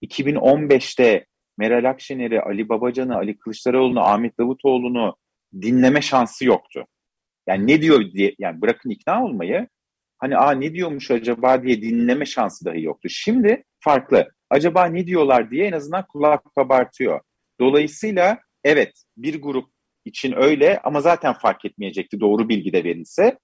2015'te 0.03 1.25
Meral 1.57 1.89
Akşener'i, 1.89 2.41
Ali 2.41 2.69
Babacan'ı, 2.69 3.15
Ali 3.15 3.37
Kılıçdaroğlu'nu, 3.37 3.99
Ahmet 3.99 4.39
Davutoğlu'nu 4.39 5.15
dinleme 5.61 6.01
şansı 6.01 6.45
yoktu. 6.45 6.85
Yani 7.47 7.67
ne 7.67 7.81
diyor 7.81 8.11
diye, 8.11 8.35
yani 8.39 8.61
bırakın 8.61 8.89
ikna 8.89 9.23
olmayı, 9.23 9.67
hani 10.17 10.37
aa 10.37 10.51
ne 10.51 10.73
diyormuş 10.73 11.11
acaba 11.11 11.63
diye 11.63 11.81
dinleme 11.81 12.25
şansı 12.25 12.65
dahi 12.65 12.83
yoktu. 12.83 13.09
Şimdi 13.11 13.63
farklı. 13.79 14.31
Acaba 14.49 14.85
ne 14.85 15.07
diyorlar 15.07 15.51
diye 15.51 15.67
en 15.67 15.71
azından 15.71 16.05
kulak 16.07 16.55
kabartıyor. 16.55 17.21
Dolayısıyla 17.59 18.39
evet 18.63 19.03
bir 19.17 19.41
grup 19.41 19.69
için 20.05 20.33
öyle 20.37 20.79
ama 20.79 21.01
zaten 21.01 21.33
fark 21.33 21.65
etmeyecekti 21.65 22.19
doğru 22.19 22.49
bilgi 22.49 22.73
de 22.73 22.83
verilse. 22.83 23.39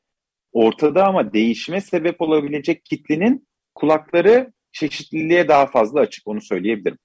Ortada 0.52 1.08
ama 1.08 1.34
değişime 1.34 1.82
sebep 1.82 2.22
olabilecek 2.22 2.86
kitlenin 2.86 3.48
kulakları 3.76 4.54
çeşitliliğe 4.72 5.48
daha 5.48 5.66
fazla 5.66 6.00
açık 6.00 6.28
onu 6.28 6.42
söyleyebilirim. 6.42 6.98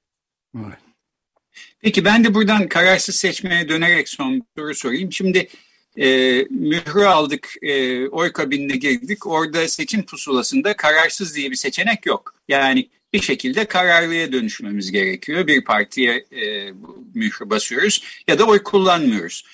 Evet. 0.56 0.87
Peki 1.80 2.04
ben 2.04 2.24
de 2.24 2.34
buradan 2.34 2.68
kararsız 2.68 3.16
seçmeye 3.16 3.68
dönerek 3.68 4.08
son 4.08 4.42
soru 4.56 4.74
sorayım. 4.74 5.12
Şimdi 5.12 5.48
e, 5.98 6.06
mührü 6.50 7.04
aldık, 7.04 7.54
e, 7.62 8.06
oy 8.08 8.32
kabinine 8.32 8.76
girdik. 8.76 9.26
Orada 9.26 9.68
seçim 9.68 10.02
pusulasında 10.02 10.76
kararsız 10.76 11.36
diye 11.36 11.50
bir 11.50 11.56
seçenek 11.56 12.06
yok. 12.06 12.34
Yani 12.48 12.88
bir 13.12 13.20
şekilde 13.20 13.64
kararlıya 13.64 14.32
dönüşmemiz 14.32 14.92
gerekiyor. 14.92 15.46
Bir 15.46 15.64
partiye 15.64 16.24
e, 16.32 16.72
mührü 17.14 17.50
basıyoruz 17.50 18.02
ya 18.28 18.38
da 18.38 18.44
oy 18.44 18.62
kullanmıyoruz. 18.62 19.44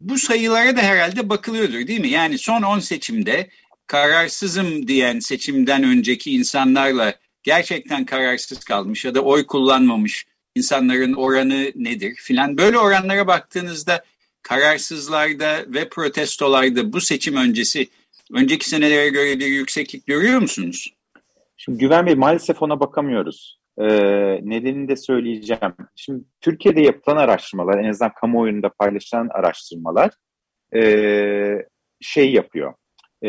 Bu 0.00 0.18
sayılara 0.18 0.76
da 0.76 0.82
herhalde 0.82 1.28
bakılıyordur 1.28 1.86
değil 1.86 2.00
mi? 2.00 2.08
Yani 2.08 2.38
son 2.38 2.62
10 2.62 2.78
seçimde 2.78 3.50
kararsızım 3.86 4.88
diyen 4.88 5.18
seçimden 5.18 5.82
önceki 5.82 6.30
insanlarla 6.30 7.14
gerçekten 7.42 8.04
kararsız 8.04 8.58
kalmış 8.58 9.04
ya 9.04 9.14
da 9.14 9.20
oy 9.20 9.46
kullanmamış 9.46 10.26
insanların 10.54 11.12
oranı 11.12 11.72
nedir 11.74 12.14
filan. 12.14 12.58
Böyle 12.58 12.78
oranlara 12.78 13.26
baktığınızda 13.26 14.04
kararsızlarda 14.42 15.58
ve 15.68 15.88
protestolarda 15.88 16.92
bu 16.92 17.00
seçim 17.00 17.36
öncesi 17.36 17.88
önceki 18.32 18.68
senelere 18.68 19.08
göre 19.08 19.38
bir 19.38 19.46
yükseklik 19.46 20.06
görüyor 20.06 20.40
musunuz? 20.40 20.94
Şimdi 21.56 21.78
Güven 21.78 22.06
Bey 22.06 22.14
maalesef 22.14 22.62
ona 22.62 22.80
bakamıyoruz. 22.80 23.58
Ee, 23.78 23.84
nedenini 24.42 24.88
de 24.88 24.96
söyleyeceğim. 24.96 25.74
Şimdi 25.96 26.24
Türkiye'de 26.40 26.80
yapılan 26.80 27.16
araştırmalar, 27.16 27.78
en 27.78 27.88
azından 27.88 28.12
kamuoyunda 28.20 28.68
paylaşılan 28.68 29.28
araştırmalar 29.28 30.10
e, 30.74 30.82
şey 32.00 32.32
yapıyor. 32.32 32.74
E, 33.24 33.28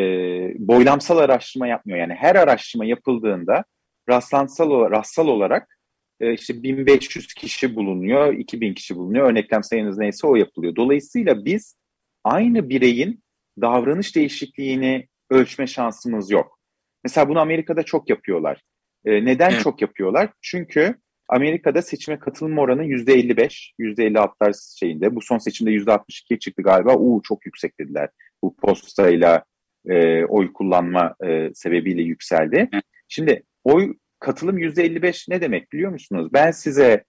boylamsal 0.67 1.17
araştırma 1.17 1.67
yapmıyor. 1.67 1.99
Yani 1.99 2.13
her 2.13 2.35
araştırma 2.35 2.85
yapıldığında 2.85 3.63
rastlantısal, 4.09 4.91
rastsal 4.91 5.27
olarak 5.27 5.78
e, 6.19 6.33
işte 6.33 6.63
1500 6.63 7.33
kişi 7.33 7.75
bulunuyor, 7.75 8.33
2000 8.33 8.73
kişi 8.73 8.95
bulunuyor. 8.95 9.31
Örneklem 9.31 9.63
sayınız 9.63 9.97
neyse 9.97 10.27
o 10.27 10.35
yapılıyor. 10.35 10.75
Dolayısıyla 10.75 11.45
biz 11.45 11.75
aynı 12.23 12.69
bireyin 12.69 13.23
davranış 13.61 14.15
değişikliğini 14.15 15.07
ölçme 15.29 15.67
şansımız 15.67 16.31
yok. 16.31 16.59
Mesela 17.03 17.29
bunu 17.29 17.39
Amerika'da 17.39 17.83
çok 17.83 18.09
yapıyorlar. 18.09 18.61
E, 19.05 19.25
neden 19.25 19.49
evet. 19.49 19.61
çok 19.61 19.81
yapıyorlar? 19.81 20.29
Çünkü 20.41 20.95
Amerika'da 21.29 21.81
seçime 21.81 22.19
katılma 22.19 22.61
oranı 22.61 22.85
%55, 22.85 23.73
%56'lar 23.79 24.79
şeyinde. 24.79 25.15
Bu 25.15 25.21
son 25.21 25.37
seçimde 25.37 25.71
%62 25.71 26.39
çıktı 26.39 26.61
galiba. 26.61 26.95
Uuu 26.95 27.21
çok 27.21 27.45
yüksek 27.45 27.79
dediler. 27.79 28.09
Bu 28.43 28.55
postayla 28.55 29.43
e, 29.89 30.25
oy 30.25 30.53
kullanma 30.53 31.15
e, 31.25 31.49
sebebiyle 31.53 32.01
yükseldi. 32.01 32.69
Şimdi 33.07 33.43
oy 33.63 33.93
katılım 34.19 34.57
%55 34.57 35.25
ne 35.29 35.41
demek 35.41 35.71
biliyor 35.71 35.91
musunuz? 35.91 36.29
Ben 36.33 36.51
size 36.51 37.03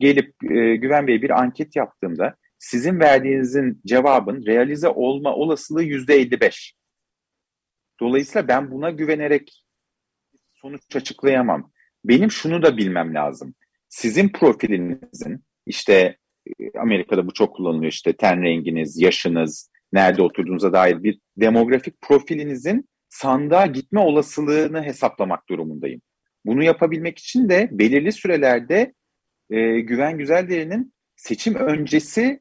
gelip 0.00 0.34
e, 0.50 0.76
Güven 0.76 1.06
Bey 1.06 1.22
bir 1.22 1.30
anket 1.30 1.76
yaptığımda 1.76 2.36
sizin 2.58 3.00
verdiğinizin 3.00 3.80
cevabın 3.86 4.46
realize 4.46 4.88
olma 4.88 5.34
olasılığı 5.34 5.84
%55. 5.84 6.72
Dolayısıyla 8.00 8.48
ben 8.48 8.70
buna 8.70 8.90
güvenerek 8.90 9.64
sonuç 10.54 10.96
açıklayamam. 10.96 11.72
Benim 12.04 12.30
şunu 12.30 12.62
da 12.62 12.76
bilmem 12.76 13.14
lazım. 13.14 13.54
Sizin 13.88 14.28
profilinizin 14.28 15.44
işte 15.66 16.16
e, 16.60 16.78
Amerika'da 16.78 17.26
bu 17.26 17.32
çok 17.32 17.56
kullanılıyor 17.56 17.92
işte 17.92 18.12
ten 18.12 18.42
renginiz, 18.42 19.00
yaşınız, 19.00 19.70
nerede 19.92 20.22
oturduğunuza 20.22 20.72
dair 20.72 21.02
bir 21.02 21.20
demografik 21.36 22.00
profilinizin 22.00 22.88
sandığa 23.08 23.66
gitme 23.66 24.00
olasılığını 24.00 24.82
hesaplamak 24.82 25.48
durumundayım. 25.48 26.00
Bunu 26.46 26.62
yapabilmek 26.62 27.18
için 27.18 27.48
de 27.48 27.68
belirli 27.72 28.12
sürelerde 28.12 28.94
e, 29.50 29.80
Güven 29.80 30.18
Güzelderi'nin 30.18 30.92
seçim 31.16 31.54
öncesi 31.54 32.40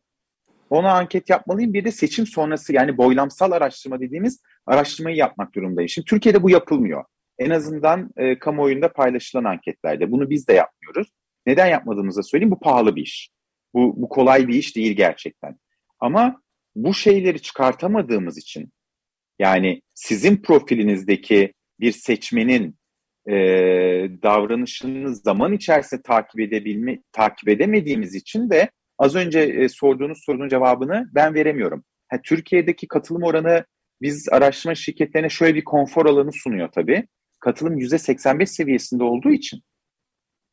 ona 0.70 0.92
anket 0.92 1.30
yapmalıyım. 1.30 1.74
Bir 1.74 1.86
de 1.86 1.92
seçim 1.92 2.28
sonrası 2.28 2.74
yani 2.74 2.98
boylamsal 2.98 3.52
araştırma 3.52 4.00
dediğimiz 4.00 4.42
araştırmayı 4.66 5.16
yapmak 5.16 5.56
durumundayım. 5.56 5.90
Şimdi 5.90 6.06
Türkiye'de 6.06 6.44
bu 6.44 6.50
yapılmıyor. 6.50 7.04
En 7.40 7.50
azından 7.50 8.10
e, 8.18 8.40
kamuoyunda 8.40 8.94
paylaşılan 8.94 9.44
anketlerde. 9.44 10.12
Bunu 10.12 10.30
biz 10.30 10.48
de 10.48 10.54
yapmıyoruz. 10.54 11.08
Neden 11.46 11.68
yapmadığımızı 11.68 12.24
söyleyeyim. 12.24 12.52
Bu 12.52 12.60
pahalı 12.60 12.96
bir 12.96 13.02
iş. 13.02 13.30
Bu, 13.74 13.94
bu 14.02 14.10
kolay 14.10 14.48
bir 14.48 14.54
iş 14.54 14.76
değil 14.76 14.98
gerçekten. 14.98 15.60
Ama 16.00 16.42
bu 16.76 16.94
şeyleri 16.94 17.42
çıkartamadığımız 17.42 18.38
için 18.38 18.72
yani 19.40 19.82
sizin 19.94 20.38
profilinizdeki 20.38 21.54
bir 21.80 21.92
seçmenin 21.92 22.76
e, 23.30 23.34
davranışını 24.24 25.16
zaman 25.16 25.54
içerisinde 25.54 26.02
takip 26.02 26.40
edebilme 26.40 27.00
takip 27.12 27.50
edemediğimiz 27.50 28.16
için 28.16 28.50
de 28.50 28.70
az 28.98 29.16
önce 29.16 29.40
e, 29.40 29.70
sorduğunuz 29.70 30.24
sorunun 30.26 30.50
cevabını 30.50 31.10
ben 31.16 31.34
veremiyorum. 31.34 31.84
Ha, 32.10 32.18
Türkiye'deki 32.24 32.88
katılım 32.88 33.24
oranı 33.24 33.66
biz 34.02 34.30
araştırma 34.32 34.76
şirketlerine 34.76 35.30
şöyle 35.30 35.56
bir 35.56 35.64
konfor 35.64 36.06
alanı 36.06 36.32
sunuyor 36.32 36.70
tabii. 36.72 37.08
Katılım 37.40 37.80
%85 37.80 38.46
seviyesinde 38.46 39.04
olduğu 39.04 39.32
için 39.32 39.62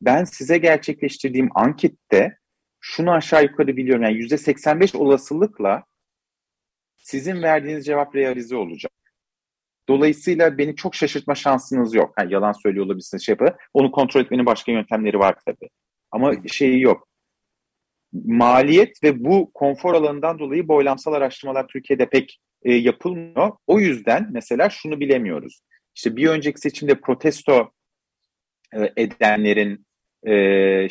ben 0.00 0.24
size 0.24 0.58
gerçekleştirdiğim 0.58 1.48
ankette 1.54 2.38
şunu 2.80 3.12
aşağı 3.12 3.42
yukarı 3.42 3.76
biliyorum. 3.76 4.02
Yani 4.02 4.16
%85 4.16 4.96
olasılıkla 4.96 5.84
sizin 6.96 7.42
verdiğiniz 7.42 7.86
cevap 7.86 8.14
realize 8.14 8.56
olacak. 8.56 8.92
Dolayısıyla 9.92 10.58
beni 10.58 10.76
çok 10.76 10.94
şaşırtma 10.94 11.34
şansınız 11.34 11.94
yok. 11.94 12.14
Yani 12.18 12.32
yalan 12.32 12.52
söylüyor 12.52 12.86
olabilirsiniz 12.86 13.26
şey 13.26 13.32
yapar. 13.32 13.54
Onu 13.74 13.90
kontrol 13.90 14.20
etmenin 14.20 14.46
başka 14.46 14.72
yöntemleri 14.72 15.18
var 15.18 15.36
tabii. 15.46 15.68
Ama 16.10 16.32
şeyi 16.48 16.80
yok. 16.80 17.08
Maliyet 18.24 19.04
ve 19.04 19.24
bu 19.24 19.50
konfor 19.54 19.94
alanından 19.94 20.38
dolayı 20.38 20.68
boylamsal 20.68 21.12
araştırmalar 21.12 21.66
Türkiye'de 21.68 22.06
pek 22.08 22.40
e, 22.62 22.74
yapılmıyor. 22.74 23.52
O 23.66 23.80
yüzden 23.80 24.28
mesela 24.30 24.70
şunu 24.70 25.00
bilemiyoruz. 25.00 25.60
İşte 25.94 26.16
bir 26.16 26.26
önceki 26.26 26.60
seçimde 26.60 26.94
protesto 26.94 27.70
e, 28.74 28.92
edenlerin 28.96 29.86
e, 30.26 30.88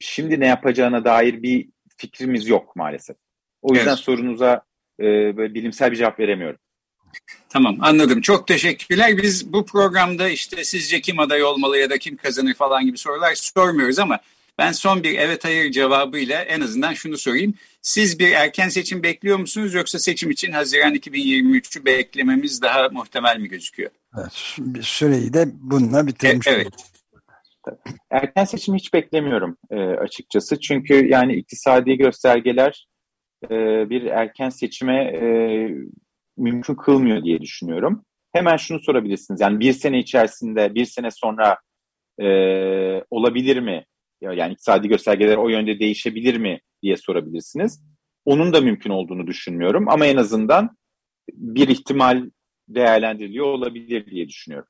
şimdi 0.00 0.40
ne 0.40 0.46
yapacağına 0.46 1.04
dair 1.04 1.42
bir 1.42 1.68
fikrimiz 1.96 2.48
yok 2.48 2.76
maalesef. 2.76 3.16
O 3.62 3.74
yüzden 3.74 3.88
evet. 3.88 3.98
sorunuza 3.98 4.62
e, 5.00 5.04
böyle 5.36 5.54
bilimsel 5.54 5.90
bir 5.90 5.96
cevap 5.96 6.20
veremiyorum. 6.20 6.58
Tamam 7.48 7.76
anladım. 7.80 8.20
Çok 8.20 8.46
teşekkürler. 8.46 9.16
Biz 9.16 9.52
bu 9.52 9.66
programda 9.66 10.28
işte 10.28 10.64
sizce 10.64 11.00
kim 11.00 11.18
aday 11.18 11.44
olmalı 11.44 11.78
ya 11.78 11.90
da 11.90 11.98
kim 11.98 12.16
kazanır 12.16 12.54
falan 12.54 12.84
gibi 12.84 12.98
sorular 12.98 13.34
sormuyoruz 13.34 13.98
ama 13.98 14.20
ben 14.58 14.72
son 14.72 15.02
bir 15.02 15.18
evet 15.18 15.44
hayır 15.44 15.70
cevabıyla 15.70 16.42
en 16.42 16.60
azından 16.60 16.94
şunu 16.94 17.18
sorayım. 17.18 17.54
Siz 17.82 18.18
bir 18.18 18.32
erken 18.32 18.68
seçim 18.68 19.02
bekliyor 19.02 19.38
musunuz 19.38 19.74
yoksa 19.74 19.98
seçim 19.98 20.30
için 20.30 20.52
Haziran 20.52 20.94
2023'ü 20.94 21.84
beklememiz 21.84 22.62
daha 22.62 22.88
muhtemel 22.88 23.38
mi 23.38 23.48
gözüküyor? 23.48 23.90
Evet, 24.18 24.32
süreyi 24.86 25.32
de 25.32 25.48
bununla 25.54 26.06
bitirmiş 26.06 26.46
e, 26.46 26.50
Evet. 26.50 26.68
Erken 28.10 28.44
seçim 28.44 28.74
hiç 28.74 28.94
beklemiyorum 28.94 29.56
e, 29.70 29.76
açıkçası. 29.76 30.60
Çünkü 30.60 31.06
yani 31.06 31.36
iktisadi 31.36 31.96
göstergeler 31.96 32.86
e, 33.44 33.48
bir 33.90 34.06
erken 34.06 34.48
seçime 34.48 35.04
e, 35.04 35.24
mümkün 36.40 36.74
kılmıyor 36.74 37.24
diye 37.24 37.40
düşünüyorum. 37.40 38.04
Hemen 38.32 38.56
şunu 38.56 38.80
sorabilirsiniz. 38.80 39.40
Yani 39.40 39.60
bir 39.60 39.72
sene 39.72 39.98
içerisinde, 39.98 40.74
bir 40.74 40.84
sene 40.84 41.10
sonra 41.10 41.58
e, 42.20 42.26
olabilir 43.10 43.60
mi? 43.60 43.84
Yani 44.20 44.52
iktisadi 44.52 44.88
göstergeler 44.88 45.36
o 45.36 45.48
yönde 45.48 45.78
değişebilir 45.78 46.36
mi 46.36 46.60
diye 46.82 46.96
sorabilirsiniz. 46.96 47.82
Onun 48.24 48.52
da 48.52 48.60
mümkün 48.60 48.90
olduğunu 48.90 49.26
düşünmüyorum 49.26 49.88
ama 49.88 50.06
en 50.06 50.16
azından 50.16 50.76
bir 51.32 51.68
ihtimal 51.68 52.30
değerlendiriliyor 52.68 53.46
olabilir 53.46 54.06
diye 54.06 54.28
düşünüyorum. 54.28 54.68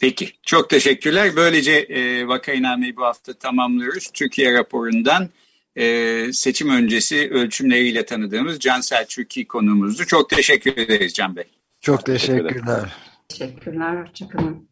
Peki, 0.00 0.28
çok 0.42 0.70
teşekkürler. 0.70 1.30
Böylece 1.36 1.72
e, 1.72 2.28
vakaynameyi 2.28 2.96
bu 2.96 3.02
hafta 3.02 3.32
tamamlıyoruz. 3.32 4.10
Türkiye 4.14 4.52
raporundan 4.52 5.28
e, 5.76 6.32
seçim 6.32 6.70
öncesi 6.70 7.30
ölçümleriyle 7.30 8.04
tanıdığımız 8.04 8.60
Can 8.60 8.80
Selçuk'i 8.80 9.48
konuğumuzdu. 9.48 10.04
Çok 10.04 10.30
teşekkür 10.30 10.76
ederiz 10.76 11.14
Can 11.14 11.36
Bey. 11.36 11.44
Çok 11.80 12.06
teşekkürler. 12.06 12.92
Teşekkürler, 13.28 14.02
hoşçakalın. 14.02 14.68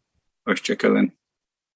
Hoşçakalın. 0.47 1.11